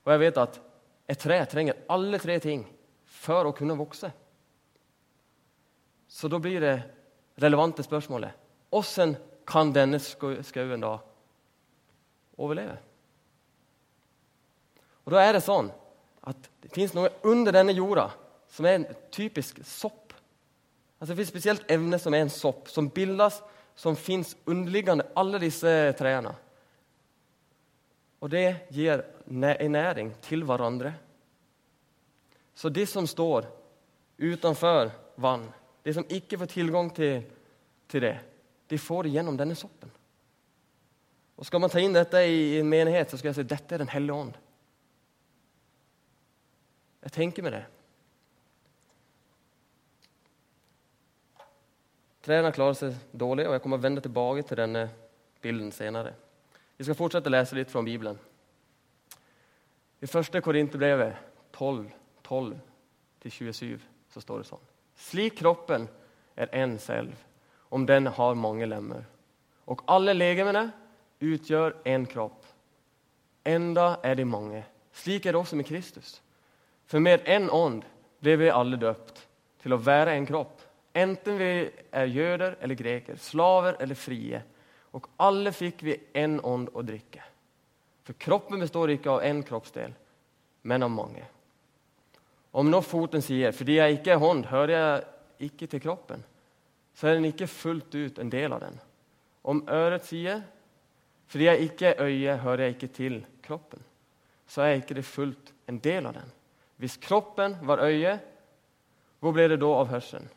og 0.04 0.12
jeg 0.12 0.20
vet 0.20 0.38
at 0.38 0.60
et 1.08 1.20
tre 1.20 1.40
trenger 1.48 1.80
alle 1.92 2.20
tre 2.20 2.40
ting 2.40 2.66
for 3.24 3.48
å 3.48 3.56
kunne 3.56 3.78
vokse. 3.80 4.12
Så 6.08 6.30
da 6.30 6.40
blir 6.40 6.62
det 6.62 6.76
relevante 7.42 7.84
spørsmålet 7.84 8.40
hvordan 8.74 9.16
kan 9.46 9.72
denne 9.74 10.00
skauen 10.02 10.82
da 10.82 10.98
overleve? 12.42 12.76
Og 15.04 15.14
da 15.14 15.24
er 15.24 15.36
det 15.36 15.44
sånn 15.46 15.70
at 16.24 16.50
det 16.64 16.72
fins 16.74 16.94
noe 16.96 17.12
under 17.28 17.56
denne 17.56 17.76
jorda 17.76 18.08
som 18.54 18.68
er 18.68 18.80
en 18.80 18.88
typisk 19.14 19.60
sopp. 19.68 20.03
Altså 21.04 21.12
Det 21.12 21.20
fins 21.20 21.32
spesielt 21.34 21.72
evne 21.74 21.98
som 22.00 22.16
er 22.16 22.22
en 22.24 22.30
sopp, 22.32 22.70
som 22.72 22.86
bildes, 22.88 23.42
som 23.76 23.98
fins 24.00 24.38
underliggende 24.48 25.04
alle 25.20 25.42
disse 25.44 25.68
trærne. 26.00 26.32
Og 28.24 28.32
det 28.32 28.70
gir 28.72 29.04
en 29.28 29.74
næring 29.76 30.14
til 30.24 30.46
hverandre. 30.48 30.94
Så 32.56 32.72
de 32.72 32.88
som 32.88 33.04
står 33.04 33.50
utenfor 34.16 34.94
vann, 35.20 35.44
de 35.84 35.92
som 35.92 36.08
ikke 36.08 36.40
får 36.40 36.54
tilgang 36.56 36.94
til, 36.96 37.20
til 37.92 38.08
det, 38.08 38.16
de 38.72 38.80
får 38.80 39.04
det 39.04 39.16
gjennom 39.18 39.36
denne 39.36 39.60
soppen. 39.60 39.92
Og 41.36 41.44
Skal 41.52 41.60
man 41.60 41.76
ta 41.76 41.84
inn 41.84 42.00
dette 42.00 42.24
i 42.24 42.62
en 42.62 42.72
menighet, 42.72 43.12
så 43.12 43.20
skal 43.20 43.34
jeg 43.34 43.42
si 43.42 43.50
dette 43.52 43.76
er 43.76 43.84
Den 43.84 43.92
hellige 43.92 44.16
ånd. 44.16 44.40
Jeg 47.04 47.20
tenker 47.20 47.44
med 47.44 47.60
det. 47.60 47.66
Trærne 52.24 52.54
klarer 52.56 52.78
seg 52.80 53.00
dårlig, 53.12 53.50
og 53.50 53.58
jeg 53.58 53.64
kommer 53.66 53.82
vende 53.84 54.02
tilbake 54.04 54.46
til 54.48 54.62
denne 54.62 54.86
bilden 55.44 55.74
senere. 55.76 56.14
Vi 56.78 56.86
skal 56.88 56.96
fortsette 56.96 57.28
å 57.28 57.34
lese 57.34 57.58
litt 57.58 57.72
fra 57.72 57.84
Bibelen. 57.84 58.16
I 60.04 60.08
første 60.08 60.40
Korinterbrevet 60.44 61.20
12, 61.56 61.84
12-27 62.24 63.84
så 64.14 64.24
står 64.24 64.42
det 64.42 64.48
sånn. 64.48 64.64
Slik 65.00 65.36
kroppen 65.42 65.90
er 66.40 66.52
én 66.56 66.78
selv, 66.80 67.12
om 67.74 67.86
den 67.90 68.08
har 68.08 68.40
mange 68.40 68.68
lemmer. 68.72 69.04
Og 69.68 69.84
alle 69.92 70.16
legemene 70.16 70.70
utgjør 71.24 71.76
én 71.88 72.08
kropp. 72.08 72.46
Enda 73.44 73.98
er 74.04 74.16
de 74.16 74.28
mange. 74.28 74.64
Slik 74.96 75.26
er 75.26 75.36
det 75.36 75.42
også 75.42 75.60
med 75.60 75.68
Kristus. 75.68 76.22
For 76.88 77.04
med 77.04 77.28
én 77.28 77.50
ånd 77.52 77.84
ble 78.24 78.38
vi 78.40 78.52
alle 78.52 78.80
døpt 78.80 79.26
til 79.64 79.76
å 79.76 79.82
være 79.82 80.16
en 80.16 80.28
kropp. 80.28 80.63
Enten 80.94 81.38
vi 81.38 81.52
er 81.92 82.06
jøder 82.06 82.58
eller 82.62 82.78
greker, 82.78 83.18
slaver 83.18 83.80
eller 83.82 83.98
frie. 83.98 84.42
Og 84.94 85.08
alle 85.18 85.52
fikk 85.52 85.82
vi 85.88 85.98
én 86.14 86.38
ånd 86.46 86.70
å 86.74 86.84
drikke. 86.86 87.24
For 88.04 88.20
kroppen 88.20 88.62
består 88.62 88.94
ikke 88.94 89.16
av 89.16 89.24
én 89.26 89.42
kroppsdel, 89.46 89.94
men 90.62 90.84
av 90.86 90.92
mange. 90.92 91.24
Om 92.54 92.70
nå 92.70 92.82
foten 92.86 93.22
sier 93.22 93.52
'fordi 93.52 93.76
jeg 93.80 93.98
ikke 93.98 94.12
er 94.14 94.20
hånd, 94.22 94.46
hører 94.46 94.70
jeg 94.70 95.50
ikke 95.50 95.68
til 95.68 95.80
kroppen', 95.80 96.24
så 96.94 97.08
er 97.08 97.14
den 97.16 97.26
ikke 97.26 97.48
fullt 97.48 97.96
ut 97.96 98.20
en 98.20 98.30
del 98.30 98.54
av 98.54 98.60
den. 98.60 98.80
Om 99.44 99.66
øret 99.68 100.06
sier 100.06 100.44
fordi 101.28 101.46
jeg 101.46 101.62
ikke 101.62 101.88
er 101.88 102.04
øye, 102.06 102.38
hører 102.38 102.64
jeg 102.64 102.76
ikke 102.76 102.88
til 102.88 103.26
kroppen. 103.42 103.82
Så 104.48 104.62
er 104.62 104.76
ikke 104.78 104.94
det 104.94 105.06
fullt 105.06 105.54
en 105.68 105.80
del 105.80 106.06
av 106.06 106.14
den. 106.14 106.32
Hvis 106.78 106.98
kroppen 106.98 107.58
var 107.62 107.82
øye, 107.82 108.20
hvor 109.20 109.32
ble 109.32 109.48
det 109.48 109.60
da 109.60 109.66
av 109.66 109.88
hørselen? 109.88 110.30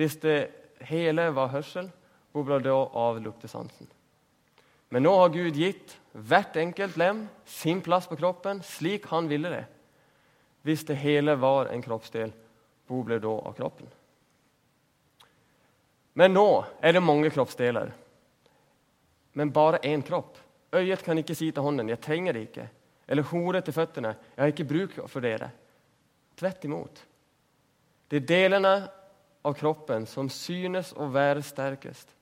Hvis 0.00 0.16
det 0.22 0.38
hele 0.88 1.28
var 1.36 1.52
hørsel, 1.52 1.90
hvor 2.32 2.46
ble 2.46 2.60
da 2.64 2.72
av 2.72 3.20
luktesansen? 3.20 3.88
Men 4.90 5.04
nå 5.04 5.12
har 5.18 5.34
Gud 5.34 5.58
gitt 5.60 5.92
hvert 6.16 6.56
enkelt 6.58 6.96
lem 6.98 7.26
sin 7.46 7.82
plass 7.84 8.08
på 8.08 8.16
kroppen 8.18 8.62
slik 8.66 9.06
han 9.12 9.28
ville 9.30 9.52
det. 9.52 9.64
Hvis 10.64 10.86
det 10.88 10.98
hele 11.04 11.36
var 11.40 11.68
en 11.70 11.84
kroppsdel, 11.84 12.32
hvor 12.88 13.04
ble 13.06 13.20
da 13.22 13.34
av 13.44 13.54
kroppen? 13.58 13.86
Men 16.18 16.34
nå 16.34 16.48
er 16.82 16.96
det 16.96 17.04
mange 17.04 17.30
kroppsdeler 17.30 17.92
men 19.32 19.50
bare 19.50 19.78
én 19.78 20.02
kropp. 20.02 20.38
Øyet 20.74 21.02
kan 21.04 21.18
ikke 21.18 21.34
si 21.34 21.50
til 21.50 21.62
hånden 21.62 21.88
'jeg 21.88 22.00
trenger 22.00 22.32
det 22.32 22.40
ikke', 22.40 22.68
eller 23.08 23.22
hodet 23.22 23.64
til 23.64 23.74
føttene 23.74 24.08
'jeg 24.08 24.42
har 24.42 24.46
ikke 24.46 24.64
bruk 24.64 25.08
for 25.08 25.20
dere'. 25.20 25.50
Tvert 26.36 26.64
imot. 26.64 27.06
Det 28.10 28.16
er 28.16 28.26
delene 28.26 28.88
av 29.42 29.54
kroppen 29.56 30.06
som 30.06 30.28
synes 30.32 30.92
å 30.96 31.08
være 31.12 31.42
sterkest. 31.44 32.12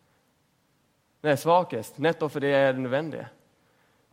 Nei, 1.27 1.35
svakest, 1.35 1.99
nettopp 1.99 2.37
fordi 2.37 2.51
det 2.53 2.59
er 2.63 2.79
nødvendig. 2.79 3.25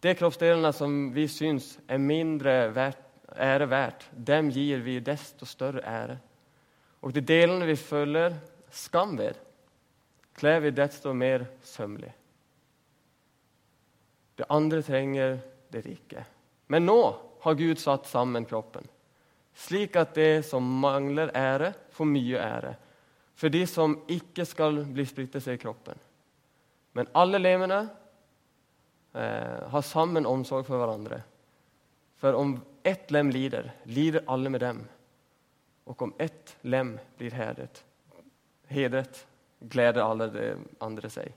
De 0.01 0.13
kroppsdelene 0.17 0.71
som 0.73 0.95
vi 1.13 1.27
syns 1.29 1.75
er 1.89 2.01
mindre 2.01 2.69
verdt, 2.73 3.01
ære 3.35 3.67
verdt, 3.69 4.05
dem 4.13 4.49
gir 4.53 4.83
vi 4.85 4.99
desto 5.03 5.47
større 5.49 5.81
ære. 5.85 6.17
Og 7.05 7.13
de 7.13 7.21
delene 7.25 7.67
vi 7.67 7.75
føler 7.77 8.35
skam 8.73 9.15
ved, 9.17 9.37
kler 10.35 10.61
vi 10.63 10.73
desto 10.75 11.13
mer 11.13 11.45
sømmelig. 11.63 12.11
Det 14.35 14.49
andre 14.49 14.81
trenger 14.83 15.37
det 15.71 15.85
ikke. 15.87 16.25
Men 16.67 16.87
nå 16.89 16.99
har 17.45 17.57
Gud 17.59 17.79
satt 17.79 18.09
sammen 18.09 18.47
kroppen, 18.49 18.87
slik 19.55 19.95
at 19.99 20.15
det 20.17 20.45
som 20.47 20.65
mangler 20.81 21.31
ære, 21.37 21.73
får 21.95 22.09
mye 22.09 22.41
ære. 22.41 22.73
For 23.35 23.51
de 23.51 23.65
som 23.67 23.97
ikke 24.11 24.45
skal 24.47 24.81
bli 24.95 25.05
splittet 25.07 25.43
seg 25.43 25.57
i 25.57 25.61
kroppen. 25.61 25.99
Men 26.95 27.09
alle 27.19 27.41
lemene 27.41 27.81
eh, 29.13 29.63
har 29.71 29.83
sammen 29.83 30.27
omsorg 30.29 30.63
for 30.67 30.79
hverandre. 30.79 31.19
For 32.21 32.37
om 32.39 32.55
ett 32.83 33.11
lem 33.11 33.31
lider, 33.35 33.73
lider 33.83 34.23
alle 34.31 34.49
med 34.49 34.63
dem. 34.63 34.83
Og 35.85 36.01
om 36.01 36.13
ett 36.17 36.55
lem 36.61 36.95
blir 37.17 37.35
hedret, 37.35 37.83
hedret 38.71 39.25
gleder 39.59 40.05
alle 40.05 40.29
de 40.31 40.45
andre 40.81 41.11
seg. 41.11 41.33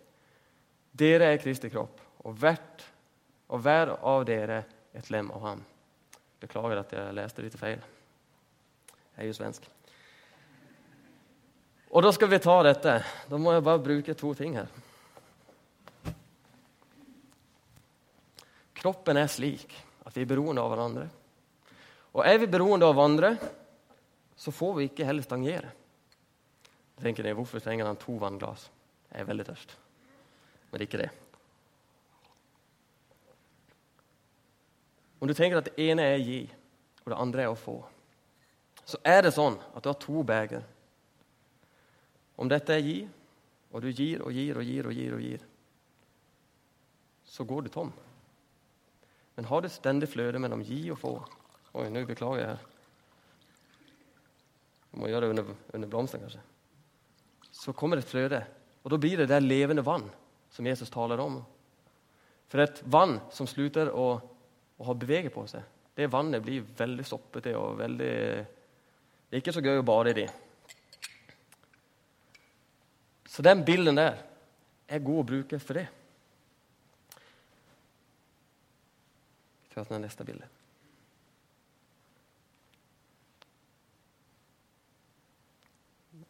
Dere 0.98 1.32
er 1.32 1.42
Kristi 1.42 1.70
kropp 1.72 2.00
og 2.24 2.38
hvert 2.38 2.86
og 3.48 3.62
hver 3.64 3.94
av 3.96 4.24
dere 4.28 4.62
et 4.96 5.10
lem 5.10 5.30
av 5.34 5.44
ham. 5.44 5.64
Beklager 6.40 6.82
at 6.82 6.94
jeg 6.94 7.16
leste 7.16 7.44
litt 7.44 7.58
feil. 7.58 7.82
Jeg 9.16 9.24
er 9.24 9.30
jo 9.30 9.36
svensk. 9.36 9.66
Og 11.88 12.04
da 12.04 12.12
skal 12.12 12.28
vi 12.28 12.40
ta 12.42 12.56
dette. 12.66 12.98
Da 13.30 13.40
må 13.40 13.54
jeg 13.54 13.64
bare 13.64 13.82
bruke 13.82 14.16
to 14.18 14.34
ting 14.36 14.58
her. 14.58 14.68
Kroppen 18.78 19.18
er 19.18 19.30
slik 19.32 19.72
at 20.06 20.14
vi 20.14 20.22
er 20.22 20.30
beroende 20.30 20.62
av 20.62 20.70
hverandre. 20.72 21.06
Og 22.14 22.22
er 22.24 22.38
vi 22.40 22.50
beroende 22.50 22.86
av 22.86 22.94
hverandre, 22.96 23.32
så 24.38 24.54
får 24.54 24.76
vi 24.76 24.88
ikke 24.88 25.06
heller 25.08 25.24
stangere. 25.26 25.72
Jeg 26.98 27.08
tenker 27.08 27.26
det, 27.26 27.34
Hvorfor 27.38 27.62
trenger 27.62 27.86
han 27.86 27.98
to 27.98 28.16
vannglass? 28.20 28.68
Jeg 29.12 29.22
er 29.22 29.28
veldig 29.28 29.46
tørst. 29.48 29.74
Men 30.70 30.84
ikke 30.84 31.00
det. 31.00 31.10
Om 35.18 35.28
du 35.28 35.34
tenker 35.34 35.58
at 35.58 35.70
det 35.70 35.88
ene 35.88 36.04
er 36.04 36.18
å 36.18 36.22
gi, 36.22 36.40
og 37.04 37.12
det 37.12 37.20
andre 37.22 37.44
er 37.44 37.52
å 37.52 37.58
få, 37.58 37.78
så 38.88 39.00
er 39.06 39.24
det 39.26 39.34
sånn 39.34 39.56
at 39.74 39.82
du 39.82 39.90
har 39.90 39.98
to 40.00 40.22
beger. 40.26 40.62
Om 42.38 42.50
dette 42.50 42.74
er 42.74 42.84
gi, 42.84 42.98
og 43.72 43.82
du 43.82 43.88
gir 43.90 44.22
og 44.24 44.32
gir 44.32 44.58
og 44.58 44.66
gir 44.66 44.88
og 44.88 44.94
gir, 44.96 45.14
og 45.16 45.24
gir, 45.24 45.44
så 47.28 47.44
går 47.44 47.66
du 47.66 47.72
tom. 47.74 47.90
Men 49.36 49.48
har 49.50 49.62
det 49.62 49.72
stendig 49.74 50.08
fløte 50.10 50.40
mellom 50.42 50.64
gi 50.66 50.86
og 50.92 51.00
få 51.00 51.18
Oi, 51.78 51.84
nå 51.92 52.00
beklager 52.08 52.40
jeg. 52.40 52.54
Jeg 54.88 55.00
må 55.02 55.10
gjøre 55.10 55.26
det 55.26 55.34
under, 55.34 55.50
under 55.76 55.90
blomsten, 55.92 56.22
kanskje. 56.24 56.40
Så 57.52 57.74
kommer 57.76 58.00
det 58.00 58.06
et 58.06 58.10
fløte, 58.10 58.40
og 58.82 58.94
da 58.94 58.98
blir 58.98 59.20
det 59.20 59.28
det 59.28 59.42
levende 59.44 59.84
vann 59.84 60.06
som 60.50 60.66
Jesus 60.66 60.90
taler 60.90 61.20
om. 61.20 61.36
For 62.48 62.64
et 62.64 62.80
vann 62.88 63.18
som 63.36 63.46
slutter 63.46 63.92
å 63.92 64.08
å 64.78 64.86
ha 64.86 64.94
beveget 64.94 65.34
på 65.34 65.44
seg. 65.50 65.64
Det 65.94 66.10
vannet 66.10 66.42
blir 66.44 66.66
veldig 66.78 67.06
soppete 67.06 67.54
og 67.58 67.78
veldig 67.80 68.14
Det 69.28 69.36
er 69.36 69.42
ikke 69.42 69.52
så 69.52 69.62
gøy 69.64 69.80
å 69.82 69.86
bade 69.86 70.12
i 70.14 70.20
det. 70.22 70.28
Så 73.38 73.42
den 73.42 73.64
bilden 73.64 73.96
der 73.96 74.16
er 74.88 74.98
god 74.98 75.20
å 75.20 75.26
bruke 75.30 75.60
for 75.62 75.78
det. 75.78 75.84
Vi 79.62 79.68
tar 79.76 79.84
den 79.86 80.02
neste 80.02 80.24
bildet. 80.26 80.48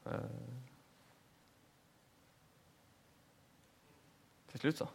Eh. 0.05 0.37
Til 4.53 4.61
slutt, 4.67 4.83
så. 4.83 4.91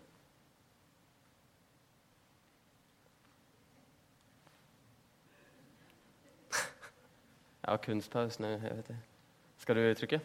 Jeg 7.65 7.73
har 7.73 7.81
kunstpause 7.89 8.45
nå. 8.45 8.53
jeg 8.53 8.77
vet 8.77 8.93
det. 8.93 9.01
Skal 9.65 9.81
du 9.81 9.93
trykke? 10.03 10.21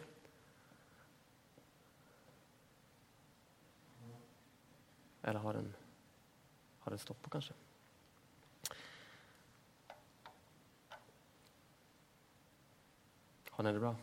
Eller 5.21 5.39
har 5.39 5.53
den, 5.53 5.73
har 6.79 6.89
den 6.95 6.99
stoppa, 6.99 7.29
kanskje? 7.29 7.55
Han 13.59 13.67
er 13.67 13.75
det 13.75 13.79
bra. 13.83 13.95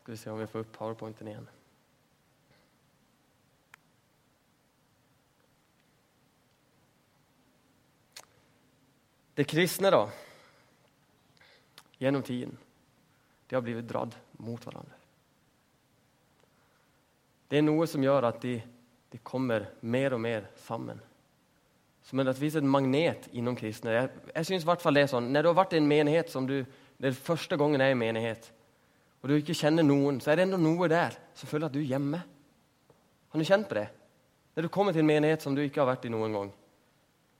Skal 0.00 0.12
vi 0.12 0.16
se 0.16 0.30
om 0.30 0.38
vi 0.40 0.46
får 0.50 0.64
opp 0.64 0.72
powerpointen 0.74 1.28
igjen. 1.30 1.48
Det 9.38 9.46
kristne, 9.46 9.94
da, 9.94 10.02
gjennom 12.02 12.26
tiden, 12.26 12.58
de 13.46 13.54
har 13.54 13.62
blitt 13.62 13.86
dratt 13.86 14.18
mot 14.42 14.66
hverandre. 14.66 14.97
Det 17.48 17.58
er 17.58 17.64
noe 17.64 17.86
som 17.88 18.02
gjør 18.04 18.28
at 18.28 18.42
de, 18.44 18.58
de 19.12 19.20
kommer 19.24 19.70
mer 19.80 20.16
og 20.16 20.20
mer 20.20 20.48
sammen. 20.66 21.00
Som 22.04 22.20
en 22.20 22.28
et 22.28 22.64
magnet 22.64 23.28
innom 23.32 23.56
kristne. 23.56 23.92
Jeg, 23.92 24.10
jeg 24.34 24.46
synes 24.46 24.64
i 24.64 24.68
hvert 24.68 24.82
fall 24.84 24.96
det 24.96 25.02
er 25.04 25.10
sånn. 25.12 25.32
Når 25.32 25.44
du 25.44 25.48
har 25.50 25.58
vært 25.58 25.74
i 25.76 25.80
en 25.80 25.88
menighet 25.88 26.30
som 26.32 26.46
du, 26.48 26.62
det 26.96 27.10
er 27.10 27.16
første 27.16 27.56
gangen 27.60 27.80
jeg 27.80 27.92
er 27.92 27.96
i 27.96 28.00
menighet, 28.00 28.50
og 29.20 29.28
du 29.28 29.34
ikke 29.36 29.56
kjenner 29.56 29.84
noen, 29.84 30.20
så 30.22 30.30
er 30.30 30.38
det 30.38 30.46
enda 30.46 30.60
noe 30.60 30.88
der 30.88 31.16
som 31.36 31.50
føler 31.50 31.68
at 31.68 31.74
du 31.74 31.80
er 31.82 31.90
hjemme. 31.90 32.20
Har 33.28 33.40
du 33.40 33.44
kjent 33.44 33.68
på 33.68 33.76
det? 33.76 33.88
Når 34.56 34.66
du 34.66 34.72
kommer 34.72 34.94
til 34.94 35.04
en 35.04 35.10
menighet 35.10 35.44
som 35.44 35.56
du 35.56 35.60
ikke 35.62 35.82
har 35.82 35.90
vært 35.90 36.06
i 36.08 36.12
noen 36.12 36.32
gang, 36.34 36.52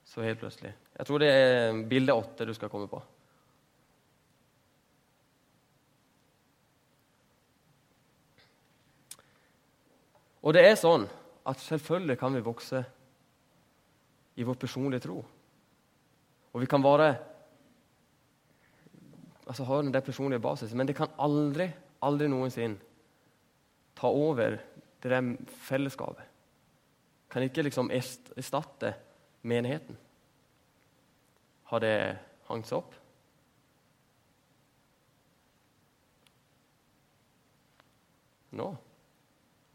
så 0.05 0.25
helt 0.25 0.41
plutselig. 0.41 0.73
Jeg 0.97 1.07
tror 1.07 1.21
det 1.21 1.29
er 1.31 1.81
bilde 1.89 2.15
åtte 2.15 2.47
du 2.47 2.53
skal 2.57 2.71
komme 2.71 2.89
på. 2.91 3.01
Og 10.39 10.55
det 10.55 10.63
er 10.65 10.77
sånn 10.79 11.05
at 11.49 11.59
selvfølgelig 11.63 12.17
kan 12.19 12.35
vi 12.35 12.45
vokse 12.45 12.83
i 14.39 14.45
vår 14.47 14.55
personlige 14.59 15.03
tro. 15.03 15.17
Og 16.53 16.61
vi 16.63 16.69
kan 16.69 16.83
være 16.83 17.09
altså 19.49 19.65
ha 19.65 19.81
den 19.81 19.93
der 19.93 20.05
personlige 20.05 20.39
basis, 20.39 20.73
men 20.77 20.87
det 20.87 20.95
kan 20.95 21.11
aldri, 21.19 21.67
aldri 22.05 22.27
noensinne 22.29 22.77
ta 23.97 24.07
over 24.07 24.59
det 25.01 25.11
der 25.11 25.31
fellesskapet. 25.65 26.25
Kan 27.29 27.43
ikke 27.43 27.65
liksom 27.65 27.91
erstatte 27.91 28.93
menigheten. 29.41 29.97
Har 31.69 31.81
det 31.83 31.95
hengt 32.49 32.69
seg 32.69 32.79
opp? 32.79 32.95
Nå? 38.57 38.69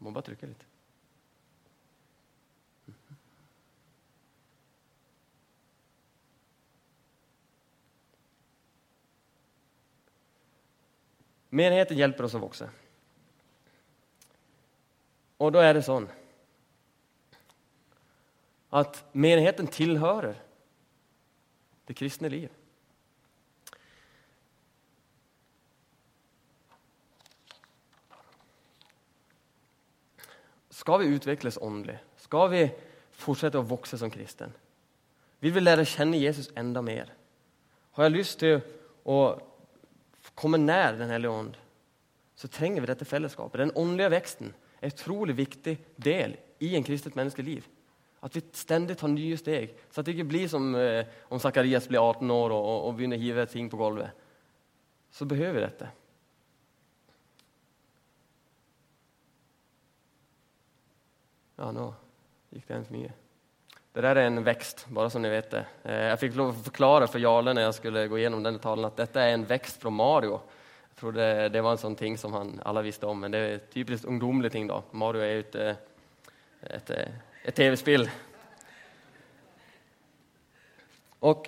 Må 0.05 0.11
bare 0.13 0.27
trykke 0.27 0.45
litt. 0.51 0.65
Menigheten 11.55 11.97
hjelper 11.97 12.27
oss 12.27 12.35
å 12.37 12.41
vokse. 12.43 12.67
Og 15.41 15.53
da 15.55 15.63
er 15.65 15.77
det 15.77 15.85
sånn 15.87 16.05
at 18.75 18.99
menigheten 19.15 19.69
tilhører 19.71 20.35
det 21.87 21.95
kristne 21.97 22.29
liv. 22.29 22.51
Skal 30.85 30.99
vi 31.01 31.15
utvikles 31.15 31.57
åndelig? 31.57 31.95
Skal 32.21 32.51
vi 32.51 32.59
fortsette 33.17 33.57
å 33.57 33.65
vokse 33.65 33.97
som 33.97 34.11
kristen? 34.13 34.51
Vil 35.41 35.55
vi 35.55 35.63
lære 35.63 35.81
å 35.81 35.89
kjenne 35.89 36.19
Jesus 36.21 36.51
enda 36.53 36.83
mer? 36.85 37.09
Har 37.97 38.05
jeg 38.05 38.13
lyst 38.13 38.37
til 38.43 38.59
å 39.01 39.17
komme 40.37 40.59
nær 40.61 40.93
Den 40.99 41.09
hellige 41.09 41.31
ånd, 41.33 41.57
så 42.37 42.51
trenger 42.53 42.83
vi 42.83 42.91
dette 42.91 43.07
fellesskapet. 43.09 43.63
Den 43.63 43.73
åndelige 43.73 44.11
veksten 44.13 44.53
er 44.77 44.85
en 44.85 44.93
utrolig 44.93 45.37
viktig 45.39 45.73
del 45.97 46.37
i 46.61 46.75
en 46.77 46.85
kristent 46.85 47.17
menneskeliv. 47.17 47.65
At 48.21 48.37
vi 48.37 48.45
stendig 48.53 48.99
tar 48.99 49.09
nye 49.09 49.41
steg, 49.41 49.73
så 49.89 50.03
at 50.03 50.05
det 50.05 50.13
ikke 50.13 50.29
blir 50.35 50.49
som 50.51 50.69
eh, 50.77 51.09
om 51.33 51.41
Zakarias 51.41 51.89
blir 51.89 52.03
18 52.03 52.29
år 52.29 52.53
og, 52.53 52.69
og, 52.91 52.93
begynner 52.93 53.17
å 53.17 53.25
hive 53.25 53.49
ting 53.49 53.73
på 53.73 53.81
gulvet. 53.81 54.13
Så 55.09 55.25
behøver 55.25 55.57
vi 55.57 55.65
dette. 55.65 55.89
Ja, 61.55 61.69
nå 61.71 61.87
gikk 62.51 62.67
det 62.67 62.75
en 62.75 62.85
for 62.87 62.95
mye. 62.97 63.13
Det 63.95 64.03
der 64.03 64.19
er 64.19 64.27
en 64.27 64.43
vekst, 64.43 64.85
bare 64.91 65.07
så 65.11 65.21
dere 65.23 65.37
vet 65.37 65.53
det. 65.53 65.61
Eh, 65.87 66.01
jeg 66.09 66.19
fikk 66.25 66.33
lov 66.35 66.49
å 66.51 66.63
forklare 66.65 67.07
for 67.07 67.23
Jarle 67.23 67.53
når 67.55 67.63
jeg 67.63 67.77
skulle 67.77 68.07
gå 68.11 68.19
gjennom 68.19 68.41
denne 68.43 68.59
talen, 68.59 68.87
at 68.89 68.97
dette 68.99 69.23
er 69.23 69.37
en 69.37 69.45
vekst 69.47 69.79
fra 69.79 69.93
Mario. 69.93 70.41
Jeg 70.89 70.99
trodde 70.99 71.27
det 71.51 71.61
var 71.63 71.77
en 71.77 71.79
sånn 71.79 71.95
ting 71.95 72.17
som 72.19 72.35
han 72.35 72.57
alle 72.67 72.83
visste 72.83 73.07
om, 73.07 73.23
men 73.23 73.31
det 73.31 73.39
er 73.39 73.63
typisk 73.71 74.07
ungdommelig 74.11 74.51
ting. 74.51 74.67
da. 74.67 74.81
Mario 74.91 75.23
er 75.23 75.31
jo 75.31 75.45
et, 75.45 75.55
et, 76.75 76.91
et 77.47 77.55
TV-spill. 77.55 78.03
Og 81.23 81.47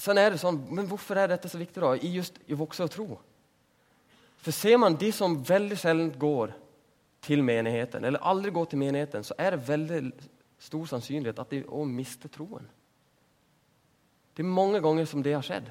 sånn 0.00 0.22
er 0.24 0.32
det 0.32 0.40
sånn, 0.40 0.62
Men 0.72 0.88
hvorfor 0.88 1.20
er 1.20 1.34
dette 1.34 1.52
så 1.52 1.60
viktig 1.60 1.84
da, 1.84 1.92
i 2.00 2.14
just 2.16 2.40
i 2.48 2.56
vokse 2.56 2.88
og 2.88 2.96
tro? 2.96 3.20
For 4.40 4.56
ser 4.56 4.80
man 4.80 4.96
de 4.96 5.12
som 5.12 5.36
veldig 5.44 5.76
sjelden 5.76 6.12
går 6.16 6.56
til 7.20 7.42
menigheten, 7.44 8.04
eller 8.04 8.22
aldri 8.24 8.52
går 8.54 8.70
til 8.70 8.80
menigheten, 8.80 9.24
så 9.26 9.36
er 9.38 9.54
det 9.54 9.66
veldig 9.68 10.00
stor 10.60 10.86
sannsynlighet 10.88 11.40
at 11.40 11.52
de 11.52 11.62
òg 11.68 11.88
mister 11.88 12.32
troen. 12.32 12.66
Det 14.34 14.44
er 14.44 14.56
mange 14.56 14.80
ganger 14.80 15.08
som 15.08 15.22
det 15.24 15.34
har 15.34 15.44
skjedd. 15.44 15.68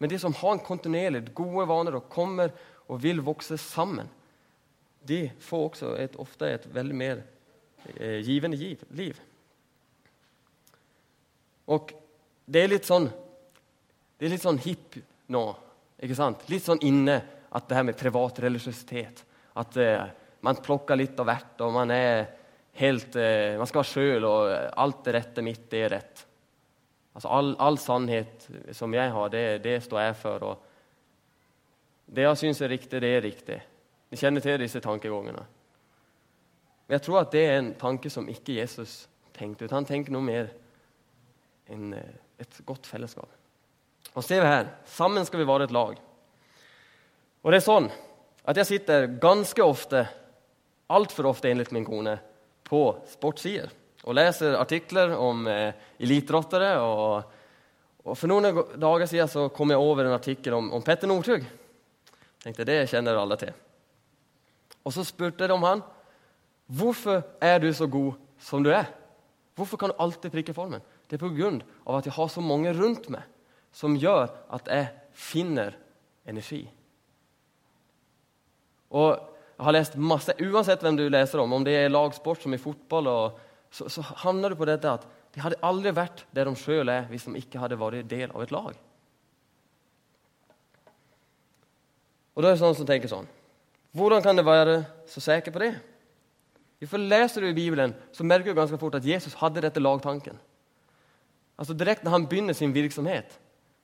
Men 0.00 0.10
de 0.12 0.18
som 0.20 0.34
har 0.36 0.56
en 0.56 0.64
kontinuerlig 0.64 1.26
gode 1.36 1.66
vaner 1.68 1.96
og 1.98 2.08
kommer 2.12 2.52
og 2.88 3.00
vil 3.02 3.20
vokse 3.24 3.56
sammen, 3.60 4.08
de 5.08 5.30
får 5.40 5.66
også 5.70 5.94
et, 6.00 6.16
ofte 6.20 6.48
et 6.48 6.66
veldig 6.74 6.96
mer 6.96 7.22
eh, 7.96 8.20
givende 8.24 8.58
giv, 8.60 8.82
liv. 8.96 9.20
Og 11.70 11.92
det 12.44 12.64
er 12.64 12.72
litt 12.72 12.88
sånn 12.88 13.08
det 14.20 14.26
er 14.26 14.34
litt 14.34 14.44
sånn 14.44 14.58
hipp 14.60 14.98
nå. 15.32 15.42
ikke 15.96 16.16
sant? 16.18 16.42
Litt 16.52 16.66
sånn 16.66 16.82
inne 16.84 17.14
at 17.56 17.68
det 17.68 17.78
her 17.78 17.86
med 17.88 17.96
privat 17.98 18.36
religiøsitet 18.44 19.22
At 19.56 19.76
eh, 19.80 20.10
man 20.40 20.60
plukker 20.64 20.96
litt 20.96 21.18
av 21.20 21.28
hvert, 21.28 21.54
og 21.64 21.74
man 21.74 21.92
er 21.94 22.28
helt 22.80 23.16
eh, 23.18 23.58
Man 23.58 23.68
skal 23.68 23.84
sjøl, 23.84 24.24
og 24.24 24.50
alt 24.50 25.04
det 25.04 25.14
rette 25.16 25.44
mitt, 25.44 25.66
er 25.74 25.90
rett. 25.92 26.26
Altså 27.12 27.28
all, 27.34 27.54
all 27.58 27.78
sannhet 27.78 28.46
som 28.76 28.94
jeg 28.94 29.10
har, 29.12 29.32
det, 29.32 29.44
det, 29.64 29.80
står 29.84 30.04
jeg 30.04 30.16
for. 30.20 30.46
Og 30.46 32.14
det 32.14 32.24
jeg 32.24 32.40
syns 32.44 32.62
er 32.62 32.72
riktig, 32.72 33.02
det 33.02 33.10
er 33.16 33.24
riktig. 33.26 33.58
Vi 34.10 34.18
kjenner 34.18 34.44
til 34.44 34.62
disse 34.62 34.80
tankegangene. 34.82 35.42
Men 36.86 36.96
jeg 36.96 37.04
tror 37.06 37.20
at 37.22 37.34
det 37.34 37.42
er 37.46 37.58
en 37.58 37.74
tanke 37.78 38.10
som 38.10 38.30
ikke 38.30 38.56
Jesus 38.56 39.04
tenkte 39.36 39.66
ut. 39.66 39.74
Han 39.74 39.86
tenker 39.86 40.14
noe 40.14 40.24
mer 40.24 40.48
enn 41.70 41.92
eh, 41.98 42.14
et 42.40 42.62
godt 42.66 42.88
fellesskap. 42.88 43.28
Og 44.14 44.24
ser 44.24 44.40
vi 44.42 44.48
her, 44.48 44.70
Sammen 44.88 45.26
skal 45.26 45.42
vi 45.42 45.46
være 45.50 45.68
et 45.68 45.74
lag. 45.74 45.98
Og 47.40 47.52
det 47.52 47.60
er 47.60 47.66
sånn 47.66 47.90
at 48.48 48.58
jeg 48.58 48.68
sitter 48.68 49.06
ganske 49.20 49.62
ofte 49.64 50.06
altfor 50.90 51.30
ofte 51.30 51.50
enligt 51.50 51.72
min 51.74 51.86
kone 51.86 52.16
på 52.66 52.82
sportssider 53.10 53.70
og 54.06 54.16
leser 54.16 54.56
artikler 54.56 55.12
om 55.18 55.46
eh, 55.50 55.72
eliteidrettere. 56.00 56.72
Og, 56.80 57.32
og, 58.04 58.14
for 58.16 58.30
noen 58.30 58.48
dager 58.80 59.10
siden 59.10 59.30
så 59.30 59.48
kom 59.54 59.72
jeg 59.72 59.82
over 59.82 60.06
en 60.06 60.16
artikkel 60.16 60.56
om, 60.56 60.70
om 60.76 60.84
Petter 60.84 61.10
Northug. 61.10 61.44
Tenkte, 62.40 62.64
Det 62.64 62.86
kjenner 62.90 63.20
alle 63.20 63.36
til. 63.40 63.52
Og 64.80 64.94
så 64.96 65.04
spurte 65.04 65.46
de 65.46 65.56
om 65.56 65.66
han 65.68 65.82
hvorfor 66.70 67.24
er 67.42 67.58
du 67.60 67.68
så 67.74 67.88
god 67.90 68.16
som 68.40 68.64
du 68.64 68.70
er. 68.72 68.88
Hvorfor 69.58 69.76
kan 69.76 69.90
du 69.90 70.00
alltid 70.00 70.32
prikke 70.32 70.54
formen? 70.56 70.80
Det 71.10 71.18
er 71.18 71.26
pga. 71.26 71.50
at 71.98 72.06
jeg 72.06 72.14
har 72.14 72.28
så 72.28 72.40
mange 72.40 72.72
rundt 72.72 73.10
meg 73.10 73.26
som 73.72 73.96
gjør 73.98 74.30
at 74.50 74.68
jeg 74.70 74.88
finner 75.12 75.74
energi. 76.26 76.62
Og 78.90 79.29
jeg 79.60 79.66
har 79.66 79.74
lest 79.76 79.96
masse, 80.00 80.32
Uansett 80.40 80.80
hvem 80.80 80.96
du 80.96 81.02
leser 81.12 81.42
om, 81.42 81.52
om 81.52 81.64
det 81.64 81.74
er 81.76 81.90
lagsport 81.92 82.40
som 82.40 82.54
i 82.56 82.58
fotball, 82.60 83.10
og, 83.12 83.40
så, 83.68 83.90
så 83.92 84.00
handler 84.22 84.54
det 84.54 84.56
på 84.56 84.68
dette 84.70 84.94
at 84.96 85.04
de 85.34 85.42
hadde 85.44 85.60
aldri 85.68 85.92
vært 85.94 86.24
der 86.32 86.48
de 86.48 86.54
sjøl 86.56 86.88
er, 86.88 87.04
hvis 87.10 87.28
de 87.28 87.36
ikke 87.36 87.60
hadde 87.60 87.76
vært 87.76 88.08
del 88.08 88.32
av 88.32 88.40
et 88.40 88.54
lag. 88.56 88.78
Og 92.32 92.40
da 92.40 92.48
er 92.48 92.56
det 92.56 92.62
sånn 92.62 92.78
som 92.78 92.88
tenker 92.88 93.12
sånn 93.12 93.28
Hvordan 93.92 94.24
kan 94.24 94.38
det 94.38 94.46
være 94.48 94.80
så 95.10 95.20
sikker 95.20 95.52
på 95.52 95.60
det? 95.66 95.72
For 96.88 97.02
Leser 97.02 97.44
du 97.44 97.50
i 97.50 97.56
Bibelen, 97.56 97.92
så 98.16 98.24
merker 98.24 98.54
du 98.54 98.56
ganske 98.56 98.80
fort 98.80 98.96
at 98.96 99.04
Jesus 99.04 99.36
hadde 99.42 99.60
dette 99.60 99.82
lagtanken. 99.82 100.38
Altså 101.60 101.76
Direkte 101.76 102.08
når 102.08 102.16
han 102.16 102.28
begynner 102.30 102.56
sin 102.56 102.72
virksomhet, 102.72 103.34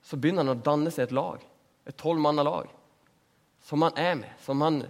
så 0.00 0.16
begynner 0.16 0.46
han 0.46 0.54
å 0.54 0.62
danne 0.64 0.92
seg 0.94 1.10
et 1.10 1.18
lag. 1.18 1.42
Et 1.84 1.98
tolvmannalag. 2.00 2.70
Som 3.60 3.84
han 3.84 3.98
er 4.00 4.14
med, 4.22 4.32
som 4.40 4.64
han 4.64 4.86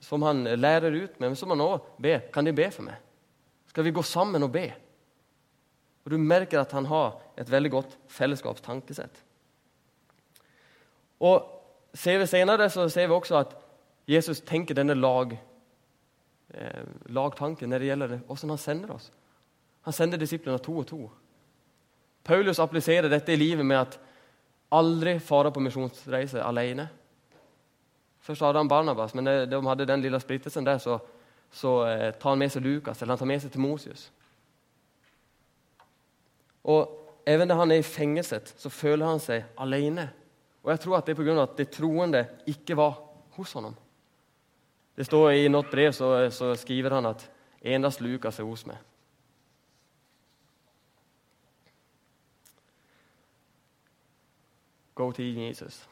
som 0.00 0.22
han 0.22 0.44
lærer 0.44 0.94
ut 0.94 1.20
med, 1.20 1.30
men 1.30 1.36
som 1.38 1.52
han 1.52 1.64
òg 1.64 1.86
ber. 2.02 2.26
Kan 2.32 2.46
de 2.46 2.54
be 2.56 2.68
for 2.70 2.86
meg? 2.86 3.00
Skal 3.70 3.86
vi 3.86 3.94
gå 3.94 4.02
sammen 4.06 4.42
og 4.46 4.52
be? 4.54 4.68
Og 6.04 6.12
Du 6.12 6.18
merker 6.18 6.60
at 6.60 6.72
han 6.72 6.86
har 6.86 7.18
et 7.36 7.50
veldig 7.50 7.70
godt 7.70 7.96
fellesskapstankesett. 8.08 9.22
Og 11.20 11.42
ser 11.96 12.20
vi 12.20 12.28
senere 12.30 12.68
så 12.70 12.88
ser 12.92 13.08
vi 13.08 13.16
også 13.16 13.40
at 13.40 13.54
Jesus 14.06 14.40
tenker 14.46 14.76
denne 14.78 14.94
lag, 14.94 15.32
eh, 16.54 16.82
lagtanken 17.10 17.70
når 17.70 17.78
det 17.78 17.88
gjelder 17.88 18.18
hvordan 18.26 18.52
han 18.54 18.58
sender 18.62 18.92
oss. 18.94 19.10
Han 19.82 19.92
sender 19.92 20.18
disiplene 20.18 20.58
to 20.62 20.78
og 20.78 20.86
to. 20.86 21.00
Paulus 22.26 22.58
appliserer 22.58 23.08
dette 23.10 23.32
i 23.32 23.38
livet 23.38 23.66
med 23.66 23.78
at 23.80 23.98
aldri 24.74 25.18
fare 25.22 25.50
på 25.54 25.62
misjonsreise 25.62 26.42
alene. 26.42 26.88
Først 28.26 28.42
hadde 28.42 28.58
han 28.58 28.68
Barnabas, 28.68 29.14
men 29.14 29.28
de 29.46 29.62
hadde 29.68 29.86
den 29.86 30.02
lille 30.02 30.18
splittelsen 30.20 30.66
der, 30.66 30.80
så, 30.82 30.98
så 31.54 31.78
eh, 31.86 32.12
tar 32.18 32.32
han 32.32 32.40
med 32.42 32.50
seg 32.50 32.64
Lukas, 32.66 33.00
eller 33.00 33.14
han 33.14 33.20
tar 33.22 33.30
med 33.30 33.42
seg 33.44 33.52
Timosius. 33.54 34.08
Og 36.66 37.06
Even 37.26 37.50
da 37.50 37.56
han 37.58 37.72
er 37.74 37.82
i 37.82 37.86
fengselet, 37.86 38.52
så 38.54 38.70
føler 38.70 39.08
han 39.08 39.18
seg 39.18 39.48
alene. 39.58 40.06
Og 40.62 40.70
jeg 40.70 40.82
tror 40.84 41.00
at 41.00 41.08
det 41.08 41.16
er 41.16 41.18
pga. 41.18 41.42
at 41.42 41.56
det 41.58 41.72
troende 41.74 42.26
ikke 42.46 42.76
var 42.78 43.00
hos 43.34 43.52
ham. 43.52 43.74
Det 44.96 45.06
står 45.06 45.30
I 45.30 45.48
noe 45.48 45.66
brev 45.66 45.92
så, 45.92 46.30
så 46.30 46.54
skriver 46.54 46.94
han 46.94 47.06
at 47.06 47.30
'endast 47.60 48.00
Lukas 48.00 48.38
er 48.38 48.44
hos 48.44 48.64
meg'. 48.64 48.78
Go 54.94 55.12
to 55.12 55.22
Jesus. 55.22 55.88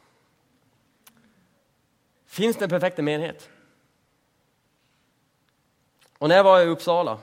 Fins 2.35 2.57
det 2.57 2.67
en 2.67 2.73
perfekte 2.73 3.03
menighet? 3.05 3.45
Og 6.19 6.27
når 6.27 6.35
jeg 6.35 6.45
var 6.47 6.63
i 6.63 6.71
Uppsala 6.71 7.13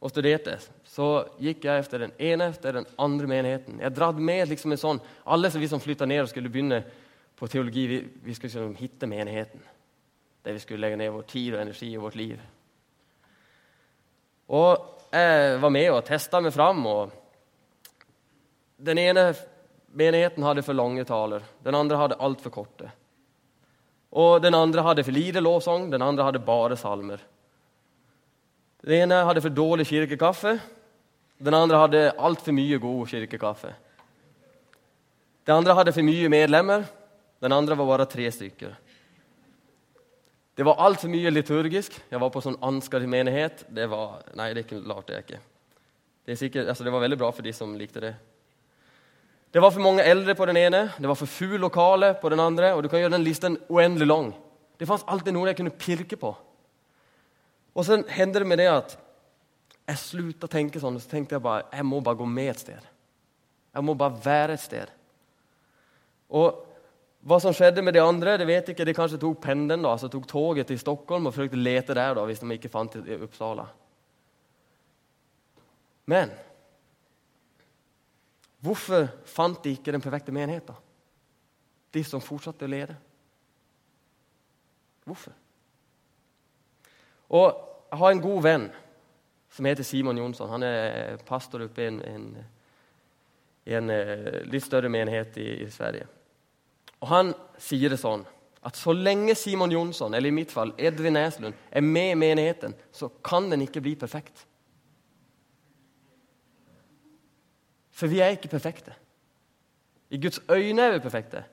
og 0.00 0.12
studerte, 0.12 0.54
så 0.86 1.06
gikk 1.42 1.66
jeg 1.66 1.82
etter 1.82 2.04
den 2.04 2.14
ene 2.18 2.46
etter 2.52 2.78
den 2.78 2.86
andre 3.00 3.26
menigheten. 3.30 3.80
Jeg 3.82 3.94
dratt 3.96 4.20
med 4.22 4.48
liksom 4.52 4.74
en 4.74 4.80
sånn, 4.80 5.00
Alle 5.24 5.50
som 5.50 5.62
vi 5.62 5.70
som 5.70 5.82
flytta 5.82 6.06
ned 6.06 6.22
og 6.22 6.30
skulle 6.30 6.50
begynne 6.50 6.82
på 7.38 7.48
teologi, 7.50 7.86
vi, 7.86 7.98
vi 8.22 8.34
skulle 8.36 8.52
liksom 8.52 8.78
hitte 8.78 9.08
menigheten. 9.10 9.62
Der 10.44 10.54
vi 10.54 10.62
skulle 10.62 10.84
legge 10.84 11.00
ned 11.00 11.10
vår 11.14 11.26
tid 11.30 11.54
og 11.54 11.62
energi 11.62 11.90
og 11.96 12.06
vårt 12.06 12.20
liv. 12.20 12.40
Og 14.50 15.10
jeg 15.10 15.58
var 15.62 15.74
med 15.74 15.90
og 15.90 16.04
testa 16.06 16.40
meg 16.42 16.54
fram. 16.54 16.86
og 16.86 17.10
Den 18.78 18.98
ene 18.98 19.32
menigheten 19.90 20.46
hadde 20.46 20.62
for 20.62 20.78
lange 20.78 21.04
taler, 21.04 21.42
den 21.64 21.74
andre 21.74 21.98
hadde 21.98 22.22
altfor 22.22 22.54
korte. 22.54 22.94
Og 24.10 24.42
Den 24.42 24.54
andre 24.54 24.82
hadde 24.82 25.04
for 25.04 25.14
lite 25.14 25.40
lovsang, 25.40 25.90
den 25.90 26.02
andre 26.02 26.24
hadde 26.24 26.42
bare 26.42 26.76
salmer. 26.76 27.20
Den 28.82 29.04
ene 29.04 29.24
hadde 29.24 29.42
for 29.44 29.54
dårlig 29.54 29.86
kirkekaffe. 29.86 30.58
Den 31.38 31.54
andre 31.54 31.78
hadde 31.78 32.12
altfor 32.18 32.52
mye 32.52 32.78
god 32.78 33.06
kirkekaffe. 33.08 33.74
Den 35.46 35.60
andre 35.60 35.74
hadde 35.74 35.92
for 35.92 36.04
mye 36.04 36.28
medlemmer. 36.32 36.84
Den 37.40 37.52
andre 37.52 37.76
var 37.76 37.86
bare 37.86 38.08
tre 38.10 38.30
stykker. 38.32 38.74
Det 40.56 40.66
var 40.66 40.80
altfor 40.84 41.08
mye 41.08 41.30
liturgisk. 41.32 41.94
Jeg 42.10 42.20
var 42.20 42.32
på 42.32 42.42
sånn 42.44 42.58
Ansgar 42.66 43.04
menighet. 43.08 43.64
Det 43.72 43.86
var, 43.88 44.20
nei, 44.36 44.50
det 44.56 44.66
klarte 44.68 45.14
jeg 45.14 45.24
ikke. 45.24 45.40
Det, 46.26 46.36
sikkert, 46.36 46.68
altså, 46.68 46.84
det 46.84 46.92
var 46.92 47.00
veldig 47.00 47.18
bra 47.20 47.30
for 47.32 47.46
de 47.46 47.52
som 47.56 47.72
likte 47.78 48.02
det. 48.04 48.14
Det 49.50 49.60
var 49.60 49.72
for 49.74 49.82
mange 49.82 50.04
eldre 50.06 50.34
på 50.38 50.46
den 50.46 50.56
ene, 50.60 50.84
det 50.98 51.08
var 51.10 51.18
for 51.18 51.26
få 51.26 51.58
lokale 51.58 52.14
på 52.14 52.30
den 52.30 52.40
andre. 52.40 52.74
og 52.74 52.82
du 52.82 52.88
kan 52.88 53.00
gjøre 53.00 53.16
den 53.16 53.24
listen 53.24 53.58
uendelig 53.68 54.06
lang. 54.06 54.34
Det 54.78 54.86
fantes 54.86 55.06
alltid 55.08 55.32
noe 55.32 55.48
jeg 55.48 55.56
kunne 55.56 55.70
pirke 55.70 56.16
på. 56.16 56.34
Og 57.74 57.84
så 57.84 58.02
hender 58.08 58.40
det 58.40 58.46
med 58.46 58.58
det 58.58 58.68
at 58.70 58.96
jeg 59.90 59.98
slutta 59.98 60.46
å 60.46 60.52
tenke 60.52 60.80
sånn, 60.80 60.94
og 60.94 61.02
så 61.02 61.10
tenkte 61.10 61.34
jeg 61.34 61.42
bare 61.42 61.66
jeg 61.72 61.86
må 61.86 62.00
bare 62.00 62.20
gå 62.20 62.26
med 62.26 62.50
et 62.52 62.62
sted. 62.62 62.86
Jeg 63.74 63.86
må 63.86 63.94
bare 63.94 64.22
være 64.24 64.54
et 64.54 64.62
sted. 64.62 64.90
Og 66.30 66.66
hva 67.26 67.40
som 67.42 67.52
skjedde 67.52 67.82
med 67.82 67.94
de 67.94 68.02
andre, 68.02 68.38
det 68.38 68.46
vet 68.48 68.68
jeg 68.68 68.76
ikke. 68.76 68.86
De 68.86 68.94
kanskje 68.96 69.18
tok 69.20 69.42
pendelen, 69.42 69.82
da, 69.84 69.92
altså 69.92 70.08
tok 70.08 70.28
toget 70.30 70.70
til 70.70 70.78
Stockholm 70.80 71.26
og 71.26 71.34
forsøkte 71.34 71.58
å 71.58 71.64
lete 71.64 71.96
der 71.98 72.14
da, 72.16 72.24
hvis 72.24 72.40
de 72.40 72.54
ikke 72.54 72.70
fant 72.72 72.94
det 72.96 73.18
i 73.18 73.18
Uppsala. 73.26 73.66
Men 76.10 76.32
hvorfor 78.60 79.08
fant 79.28 79.62
de 79.64 79.74
ikke 79.76 79.92
den 79.94 80.02
perfekte 80.04 80.34
menigheten? 80.34 80.76
De 81.90 82.02
som 82.06 82.22
fortsatte 82.22 82.66
å 82.66 82.70
lede. 82.70 82.94
Hvorfor? 85.08 85.34
Og 87.30 87.46
jeg 87.90 87.98
har 87.98 88.14
en 88.14 88.22
god 88.22 88.42
venn 88.44 88.68
som 89.50 89.66
heter 89.66 89.86
Simon 89.86 90.18
Jonsson. 90.18 90.50
Han 90.50 90.64
er 90.66 91.16
pastor 91.26 91.64
oppe 91.66 91.82
i 91.82 91.88
en, 91.90 92.00
en, 92.06 92.26
en 93.76 93.94
eh, 93.94 94.42
litt 94.50 94.66
større 94.66 94.90
menighet 94.92 95.38
i, 95.42 95.48
i, 95.64 95.70
Sverige. 95.70 96.06
Og 97.00 97.08
Han 97.10 97.32
sier 97.58 97.90
det 97.90 98.00
sånn 98.02 98.22
at 98.66 98.76
så 98.76 98.92
lenge 98.92 99.34
Simon 99.38 99.72
Jonsson, 99.72 100.14
eller 100.14 100.28
i 100.28 100.36
mitt 100.36 100.52
fall 100.52 100.74
Edvin 100.78 101.16
Næslund, 101.16 101.56
er 101.70 101.84
med 101.84 102.12
i 102.12 102.18
menigheten, 102.20 102.74
så 102.92 103.08
kan 103.24 103.48
den 103.50 103.64
ikke 103.64 103.80
bli 103.82 103.94
perfekt. 103.98 104.44
For 108.00 108.08
vi 108.08 108.22
er 108.24 108.32
ikke 108.32 108.48
perfekte. 108.48 108.94
I 110.10 110.20
Guds 110.20 110.40
øyne 110.48 110.82
er 110.82 110.92
vi 110.92 110.98
perfekte, 110.98 111.44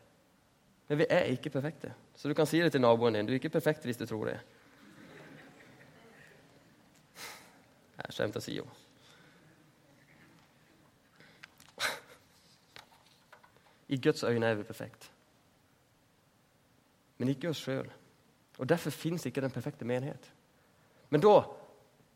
men 0.87 0.97
vi 0.97 1.05
er 1.09 1.23
ikke 1.23 1.49
perfekte. 1.49 1.93
Så 2.15 2.27
du 2.27 2.33
kan 2.33 2.45
si 2.47 2.61
det 2.61 2.71
til 2.71 2.81
naboen 2.81 3.13
din. 3.13 3.25
Du 3.25 3.31
er 3.31 3.41
ikke 3.41 3.49
perfekt 3.49 3.83
hvis 3.83 3.97
du 3.97 4.05
tror 4.05 4.25
det. 4.25 4.39
Jeg 7.97 8.15
skjemte 8.15 8.39
å 8.39 8.45
si 8.45 8.55
jo. 8.55 8.63
I 13.87 13.99
Guds 13.99 14.23
øyne 14.23 14.45
er 14.47 14.55
vi 14.55 14.63
perfekte, 14.63 15.07
Men 17.17 17.29
ikke 17.29 17.49
oss 17.49 17.57
sjøl. 17.57 17.91
Og 18.57 18.69
Derfor 18.69 18.89
fins 18.89 19.25
ikke 19.25 19.41
den 19.41 19.51
perfekte 19.51 19.85
menighet. 19.85 20.33
Men 21.09 21.21
da, 21.21 21.41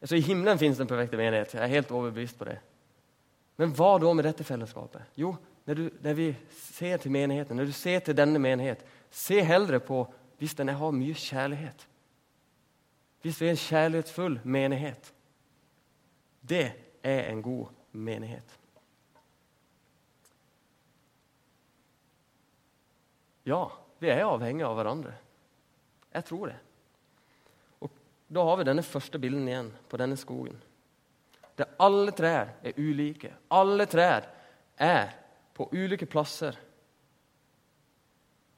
altså 0.02 0.16
I 0.16 0.22
himmelen 0.22 0.60
fins 0.60 0.78
den 0.78 0.88
perfekte 0.88 1.18
menighet. 1.18 1.54
Jeg 1.54 1.64
er 1.64 1.68
helt 1.68 1.92
overbevist 1.92 2.38
på 2.38 2.46
det. 2.46 2.60
Men 3.60 3.74
hva 3.78 3.96
da 4.02 4.14
med 4.16 4.26
dette 4.26 4.46
fellesskapet? 4.48 5.14
Jo, 5.20 5.36
når, 5.66 5.76
du, 5.78 5.90
når 6.02 6.18
vi 6.18 6.28
ser 6.56 7.02
til 7.02 7.14
menigheten, 7.14 7.58
når 7.58 7.70
du 7.70 7.76
ser 7.76 8.00
til 8.06 8.18
denne 8.18 8.40
menighet, 8.42 8.84
se 9.12 9.42
heller 9.46 9.82
på 9.84 10.06
hvis 10.42 10.56
den 10.58 10.72
har 10.74 10.96
mye 10.96 11.14
kjærlighet. 11.14 11.86
Hvis 13.22 13.38
vi 13.42 13.48
er 13.48 13.54
en 13.54 13.62
kjærlighetsfull 13.62 14.40
menighet. 14.44 15.12
Det 16.42 16.66
er 17.06 17.28
en 17.30 17.44
god 17.46 17.70
menighet. 17.92 18.58
Ja, 23.46 23.62
vi 24.02 24.10
er 24.10 24.26
avhengige 24.26 24.66
av 24.66 24.80
hverandre. 24.80 25.14
Jeg 26.12 26.26
tror 26.26 26.50
det. 26.52 26.58
Og 27.82 27.94
Da 28.32 28.44
har 28.48 28.58
vi 28.58 28.68
denne 28.70 28.86
første 28.86 29.20
bilden 29.22 29.48
igjen 29.48 29.72
på 29.90 30.00
denne 30.02 30.18
skogen. 30.18 30.58
Der 31.58 31.74
alle 31.84 32.14
trær 32.16 32.54
er 32.64 32.78
ulike. 32.78 33.34
Alle 33.52 33.86
trær 33.90 34.28
er 34.78 35.12
på 35.54 35.68
ulike 35.74 36.08
plasser. 36.10 36.56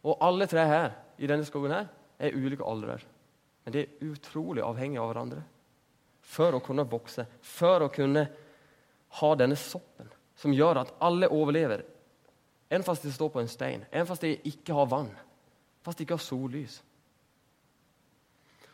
Og 0.04 0.18
alle 0.22 0.48
trær 0.48 0.70
her 0.70 0.94
i 1.18 1.28
denne 1.30 1.48
skogen 1.48 1.74
her 1.74 1.90
er 2.20 2.36
ulike 2.38 2.66
aldrer. 2.68 3.04
Men 3.64 3.76
de 3.76 3.84
er 3.84 4.12
utrolig 4.12 4.64
avhengige 4.64 5.02
av 5.02 5.12
hverandre 5.12 5.44
for 6.24 6.56
å 6.56 6.62
kunne 6.64 6.86
vokse, 6.88 7.26
for 7.42 7.84
å 7.84 7.92
kunne 7.92 8.24
ha 9.20 9.32
denne 9.36 9.58
soppen 9.60 10.10
som 10.40 10.54
gjør 10.56 10.82
at 10.82 10.94
alle 11.04 11.30
overlever. 11.32 11.84
Enn 12.74 12.86
fast 12.86 13.04
de 13.06 13.12
står 13.14 13.30
på 13.34 13.42
en 13.42 13.52
stein, 13.52 13.84
enn 13.92 14.08
fast 14.10 14.24
de 14.26 14.34
ikke 14.50 14.76
har 14.76 14.90
vann, 14.90 15.12
fast 15.86 16.00
de 16.00 16.08
ikke 16.08 16.18
har 16.18 16.26
sollys. 16.26 16.80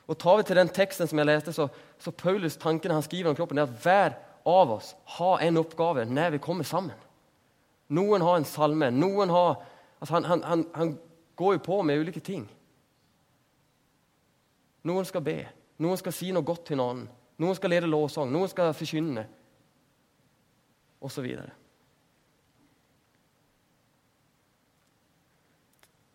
Og 0.10 0.18
Tar 0.18 0.40
vi 0.40 0.48
til 0.50 0.58
den 0.58 0.72
teksten 0.74 1.08
som 1.08 1.22
jeg 1.22 1.30
leste, 1.30 1.54
så, 1.54 1.68
så 2.02 2.12
Paulus 2.12 2.58
tankene 2.58 2.96
han 2.98 3.06
skriver 3.06 3.30
om 3.30 3.38
kroppen, 3.38 3.60
er 3.62 3.70
at 3.70 3.82
hver 3.84 4.16
av 4.50 4.72
oss 4.74 4.96
har 5.20 5.44
en 5.46 5.62
oppgave 5.62 6.08
når 6.10 6.34
vi 6.34 6.42
kommer 6.42 6.66
sammen. 6.66 6.98
Noen 7.94 8.26
har 8.26 8.40
en 8.40 8.48
salme, 8.48 8.90
noen 8.94 9.30
har 9.30 9.60
altså 10.00 10.16
han, 10.16 10.26
han, 10.26 10.44
han, 10.44 10.66
han 10.74 10.96
går 11.38 11.60
jo 11.60 11.64
på 11.66 11.80
med 11.86 12.02
ulike 12.02 12.24
ting. 12.26 12.48
Noen 14.90 15.06
skal 15.06 15.22
be, 15.22 15.38
noen 15.78 16.02
skal 16.02 16.16
si 16.16 16.34
noe 16.34 16.46
godt 16.46 16.66
til 16.72 16.82
noen. 16.82 17.06
Noen 17.40 17.56
skal 17.56 17.72
lede 17.76 17.88
lovsang, 17.88 18.32
noen 18.34 18.50
skal 18.52 18.74
forkynne, 18.76 19.28
osv. 21.00 21.28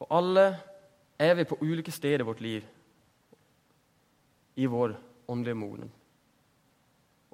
Og 0.02 0.10
alle 0.18 0.48
er 1.18 1.38
vi 1.38 1.46
på 1.48 1.62
ulike 1.62 1.94
steder 1.94 2.24
i 2.24 2.26
vårt 2.26 2.42
liv 2.42 2.73
i 4.54 4.66
vår 4.66 4.96
åndelige 5.26 5.58
moden. 5.58 5.90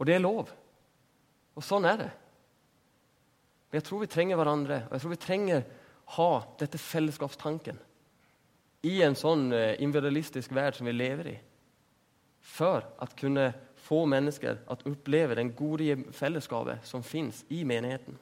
Og 0.01 0.07
det 0.07 0.17
er 0.17 0.25
lov. 0.25 0.51
Og 1.57 1.65
sånn 1.65 1.85
er 1.89 1.99
det. 2.01 2.11
Men 3.69 3.79
jeg 3.79 3.87
tror 3.87 4.03
vi 4.03 4.11
trenger 4.11 4.41
hverandre, 4.41 4.83
og 4.89 4.97
jeg 4.97 5.03
tror 5.03 5.15
vi 5.15 5.23
trenger 5.27 5.67
ha 6.17 6.31
dette 6.59 6.81
fellesskapstanken 6.81 7.79
i 8.89 8.97
en 9.05 9.15
sånn 9.19 9.51
eh, 9.55 9.77
individualistisk 9.85 10.55
verd 10.57 10.79
som 10.79 10.89
vi 10.89 10.97
lever 10.97 11.29
i, 11.35 11.37
for 12.41 12.87
at 13.05 13.15
kunne 13.19 13.51
få 13.85 14.03
mennesker 14.09 14.63
at 14.73 14.83
oppleve 14.89 15.37
den 15.39 15.53
gode 15.55 16.01
fellesskapet 16.17 16.87
som 16.89 17.05
fins 17.05 17.45
i 17.53 17.63
menigheten. 17.69 18.17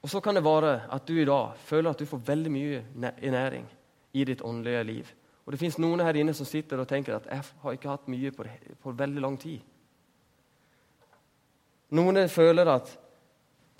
Og 0.00 0.08
Så 0.08 0.20
kan 0.24 0.34
det 0.34 0.44
være 0.44 0.88
at 0.88 1.06
du 1.06 1.18
i 1.20 1.28
dag 1.28 1.56
føler 1.60 1.90
at 1.90 2.00
du 2.00 2.08
får 2.08 2.24
veldig 2.26 2.52
mye 2.52 2.84
næring 2.96 3.68
i 4.12 4.24
ditt 4.24 4.42
åndelige 4.42 4.84
liv. 4.84 5.12
Og 5.44 5.52
Det 5.52 5.60
fins 5.60 5.78
noen 5.78 6.02
her 6.04 6.16
inne 6.16 6.34
som 6.36 6.46
sitter 6.46 6.78
og 6.78 6.88
tenker 6.88 7.16
at 7.16 7.28
jeg 7.30 7.42
har 7.62 7.76
ikke 7.76 7.90
hatt 7.90 8.08
mye 8.10 8.30
på, 8.34 8.46
på 8.82 8.92
veldig 8.96 9.22
lang 9.22 9.38
tid. 9.40 9.60
Noen 11.90 12.28
føler 12.30 12.70
at 12.70 12.92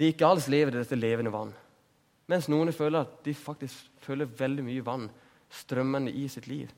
de 0.00 0.08
ikke 0.10 0.26
alls 0.26 0.48
lever 0.50 0.74
i 0.74 0.80
dette 0.80 0.98
levende 0.98 1.32
vann. 1.32 1.52
Mens 2.30 2.48
noen 2.50 2.72
føler 2.72 3.04
at 3.04 3.20
de 3.26 3.34
faktisk 3.34 4.02
føler 4.02 4.30
veldig 4.38 4.64
mye 4.66 4.84
vann 4.86 5.08
strømmende 5.50 6.12
i 6.14 6.26
sitt 6.30 6.46
liv. 6.50 6.70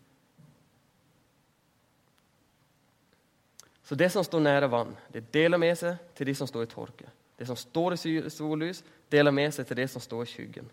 Så 3.85 3.97
det 3.99 4.09
som 4.13 4.25
står 4.25 4.41
nære 4.41 4.71
vann, 4.73 4.95
det 5.13 5.27
deler 5.35 5.61
med 5.61 5.77
seg 5.77 5.99
til 6.17 6.29
de 6.31 6.35
som 6.37 6.49
står 6.49 6.65
i 6.65 6.71
tårke. 6.71 7.09
Det 7.37 7.49
som 7.49 7.59
står 7.59 7.97
i 7.97 8.31
sollys, 8.31 8.81
deler 9.11 9.35
med 9.35 9.53
seg 9.53 9.67
til 9.69 9.81
det 9.83 9.89
som 9.93 10.01
står 10.01 10.23
i 10.25 10.31
skyggen. 10.31 10.71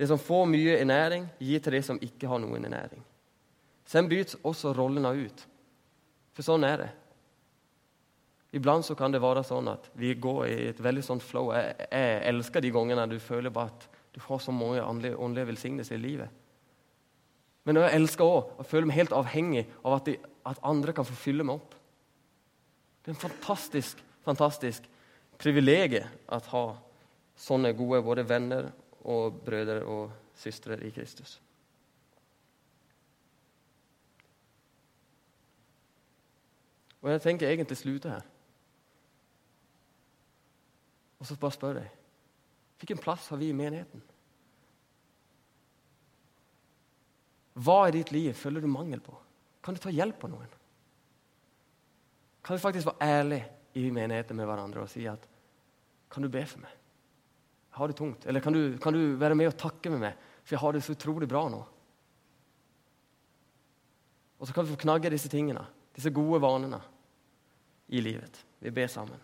Det 0.00 0.08
som 0.08 0.18
får 0.18 0.46
mye 0.48 0.78
ernæring, 0.80 1.26
gir 1.36 1.60
til 1.60 1.76
det 1.76 1.82
som 1.84 1.98
ikke 2.00 2.28
har 2.30 2.40
noen 2.40 2.64
ernæring. 2.64 3.02
Sen 3.84 4.08
byts 4.08 4.38
også 4.48 4.72
rollene 4.72 5.12
ut. 5.26 5.42
For 6.32 6.46
sånn 6.46 6.64
er 6.64 6.80
det. 6.80 6.90
Iblant 8.56 8.86
så 8.86 8.96
kan 8.96 9.12
det 9.12 9.20
være 9.20 9.44
sånn 9.44 9.68
at 9.68 9.90
vi 10.00 10.14
går 10.16 10.40
i 10.48 10.56
et 10.70 10.80
veldig 10.82 11.04
sånn 11.04 11.20
flow. 11.20 11.52
Jeg, 11.52 11.76
jeg 11.84 12.22
elsker 12.32 12.64
de 12.64 12.72
gangene 12.74 13.04
du 13.10 13.18
føler 13.20 13.52
bare 13.52 13.74
at 13.74 13.86
du 14.16 14.18
får 14.24 14.46
så 14.46 14.56
mange 14.56 14.82
åndelige 14.82 15.50
velsignelser 15.52 15.98
i 15.98 16.02
livet. 16.02 16.40
Men 17.68 17.82
jeg 17.82 18.00
elsker 18.00 18.24
òg 18.24 18.56
å 18.56 18.66
føle 18.66 18.88
meg 18.88 19.02
helt 19.02 19.14
avhengig 19.14 19.66
av 19.84 20.00
at, 20.00 20.08
de, 20.08 20.16
at, 20.48 20.64
andre 20.66 20.96
kan 20.96 21.06
få 21.06 21.18
fylle 21.28 21.44
meg 21.44 21.60
opp. 21.60 21.76
Det 23.04 23.12
er 23.12 23.18
en 23.18 23.24
fantastisk, 23.28 24.00
fantastisk 24.24 24.88
privilegium 25.40 26.08
å 26.32 26.40
ha 26.54 26.64
sånne 27.40 27.76
gode 27.76 28.00
både 28.04 28.24
venner 28.24 28.72
og 29.00 29.40
brødre 29.44 29.82
og 29.84 30.12
søstre 30.34 30.78
i 30.86 30.90
Kristus. 30.90 31.40
Og 37.00 37.10
jeg 37.10 37.22
tenker 37.24 37.48
egentlig 37.48 37.76
slutte 37.76 38.10
her. 38.10 38.26
Og 41.20 41.26
så 41.26 41.36
bare 41.36 41.52
spør 41.56 41.80
jeg 41.80 41.96
hvilken 42.80 42.98
plass 42.98 43.26
har 43.28 43.36
vi 43.36 43.50
i 43.52 43.56
menigheten? 43.56 44.00
Hva 47.60 47.82
i 47.88 47.92
ditt 47.92 48.08
liv 48.14 48.32
føler 48.32 48.64
du 48.64 48.70
mangel 48.72 49.02
på? 49.04 49.12
Kan 49.60 49.76
du 49.76 49.82
ta 49.82 49.92
hjelp 49.92 50.24
av 50.24 50.32
noen? 50.32 50.54
Kan 52.40 52.56
vi 52.56 52.62
faktisk 52.62 52.88
være 52.88 53.10
ærlige 53.18 53.50
i 53.76 53.90
menigheten 53.92 54.38
med 54.38 54.48
hverandre 54.48 54.86
og 54.86 54.88
si 54.88 55.04
at 55.04 55.28
Kan 56.10 56.24
du 56.24 56.28
be 56.32 56.40
for 56.48 56.58
meg? 56.64 56.79
Har 57.76 57.88
det 57.88 57.96
tungt. 57.98 58.26
Eller 58.26 58.40
kan 58.40 58.52
du, 58.52 58.78
kan 58.78 58.94
du 58.94 59.16
være 59.20 59.36
med 59.38 59.52
og 59.52 59.58
takke 59.58 59.92
med 59.92 60.02
meg, 60.02 60.30
for 60.42 60.56
jeg 60.56 60.62
har 60.62 60.74
det 60.74 60.82
så 60.84 60.96
utrolig 60.96 61.28
bra 61.30 61.44
nå? 61.52 61.60
Og 64.40 64.48
så 64.48 64.56
kan 64.56 64.64
vi 64.64 64.72
få 64.72 64.80
knagge 64.80 65.12
disse 65.12 65.28
tingene, 65.28 65.62
disse 65.94 66.12
gode 66.16 66.40
vanene, 66.42 66.80
i 67.90 68.00
livet. 68.00 68.38
Vi 68.62 68.70
ber 68.70 68.88
sammen. 68.88 69.18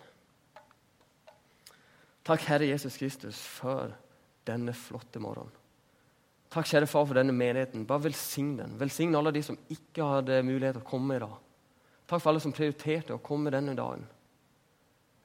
Takk, 2.27 2.43
Herre 2.49 2.67
Jesus 2.67 2.97
Kristus, 2.99 3.39
for 3.39 3.95
denne 4.47 4.75
flotte 4.75 5.23
morgenen. 5.23 5.55
Takk, 6.51 6.67
kjære 6.71 6.89
far, 6.91 7.07
for 7.07 7.19
denne 7.19 7.35
menigheten. 7.35 7.87
Bare 7.87 8.07
velsign 8.07 8.57
den. 8.59 8.75
Velsign 8.81 9.15
alle 9.19 9.33
de 9.35 9.43
som 9.47 9.59
ikke 9.73 10.07
hadde 10.07 10.43
mulighet 10.47 10.79
til 10.79 10.85
å 10.85 10.89
komme 10.89 11.17
i 11.17 11.23
dag. 11.23 11.35
Takk 12.07 12.23
for 12.23 12.33
alle 12.33 12.43
som 12.43 12.55
prioriterte 12.55 13.15
å 13.15 13.23
komme 13.23 13.53
denne 13.55 13.75
dagen. 13.79 14.05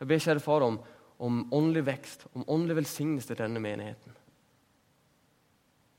Jeg 0.02 0.10
ber, 0.10 0.22
kjære 0.22 0.44
far, 0.44 0.66
om, 0.66 0.80
om 1.22 1.44
åndelig 1.54 1.86
vekst, 1.86 2.26
om 2.34 2.46
åndelig 2.50 2.80
velsignelse 2.82 3.30
til 3.30 3.40
denne 3.44 3.62
menigheten. 3.62 4.18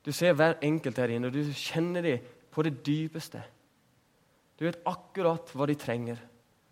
Du 0.03 0.11
ser 0.11 0.35
hver 0.35 0.57
enkelt 0.61 0.99
her 0.99 1.13
inne, 1.15 1.29
og 1.29 1.35
du 1.35 1.53
kjenner 1.55 2.03
dem 2.03 2.25
på 2.51 2.65
det 2.67 2.75
dypeste. 2.85 3.39
Du 4.59 4.65
vet 4.67 4.81
akkurat 4.87 5.53
hva 5.55 5.67
de 5.69 5.77
trenger. 5.79 6.19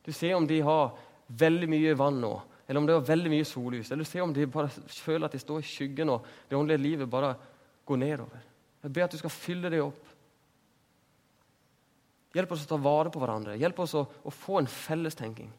Du 0.04 0.12
ser 0.12 0.36
om 0.36 0.48
de 0.48 0.60
har 0.66 0.92
veldig 1.32 1.70
mye 1.72 1.96
vann 1.96 2.20
nå, 2.20 2.34
eller 2.68 2.82
om 2.82 2.90
det 2.90 2.98
er 2.98 3.08
veldig 3.08 3.32
mye 3.32 3.48
sollys, 3.48 3.92
eller 3.92 4.08
se 4.08 4.22
om 4.24 4.34
de 4.36 4.50
bare 4.52 4.72
føler 4.92 5.30
at 5.30 5.38
de 5.38 5.42
står 5.42 5.64
i 5.64 5.70
skyggen 5.72 6.12
og 6.12 6.28
det 6.50 6.60
åndelige 6.60 6.84
livet 6.84 7.12
bare 7.12 7.34
går 7.88 8.04
nedover. 8.04 8.44
Jeg 8.84 8.94
ber 8.94 9.06
at 9.06 9.16
du 9.16 9.20
skal 9.22 9.34
fylle 9.34 9.72
det 9.72 9.82
opp. 9.84 10.12
Hjelp 12.36 12.52
oss 12.56 12.64
å 12.66 12.70
ta 12.72 12.80
vare 12.80 13.12
på 13.12 13.20
hverandre. 13.22 13.58
Hjelp 13.60 13.80
oss 13.84 13.96
å, 14.00 14.06
å 14.08 14.32
få 14.34 14.62
en 14.62 14.70
fellestenking. 14.72 15.52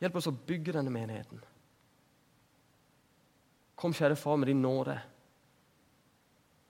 Hjelp 0.00 0.16
oss 0.16 0.30
å 0.30 0.34
bygge 0.34 0.74
denne 0.76 0.92
menigheten. 0.92 1.40
Kom, 3.80 3.94
kjære 3.96 4.16
far, 4.16 4.38
med 4.40 4.48
din 4.50 4.62
nåde. 4.64 4.96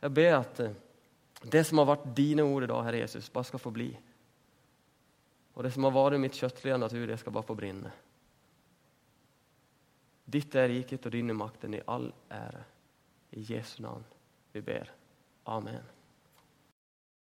Jeg 0.01 0.15
ber 0.17 0.37
at 0.39 0.63
eh, 0.65 0.77
det 1.43 1.63
som 1.67 1.81
har 1.81 1.89
vært 1.93 2.11
dine 2.17 2.45
ord 2.47 2.67
i 2.67 2.71
dag, 2.71 2.85
Herre 2.87 3.03
Jesus, 3.03 3.31
bare 3.33 3.49
skal 3.49 3.63
få 3.63 3.73
bli. 3.75 3.89
Og 5.55 5.67
det 5.67 5.73
som 5.75 5.87
har 5.87 5.95
vært 5.97 6.23
mitt 6.23 6.39
kjøttlige 6.39 6.79
natur, 6.81 7.07
det 7.11 7.19
skal 7.21 7.35
bare 7.35 7.49
få 7.49 7.59
brenne. 7.59 7.93
Ditt 10.31 10.55
er 10.55 10.71
riket 10.71 11.07
og 11.09 11.15
dine 11.15 11.35
makten 11.35 11.75
i 11.75 11.83
all 11.91 12.07
ære. 12.31 12.67
I 13.35 13.47
Jesu 13.47 13.79
navn 13.83 14.05
vi 14.55 14.63
ber. 14.67 14.91
Amen. 15.51 16.00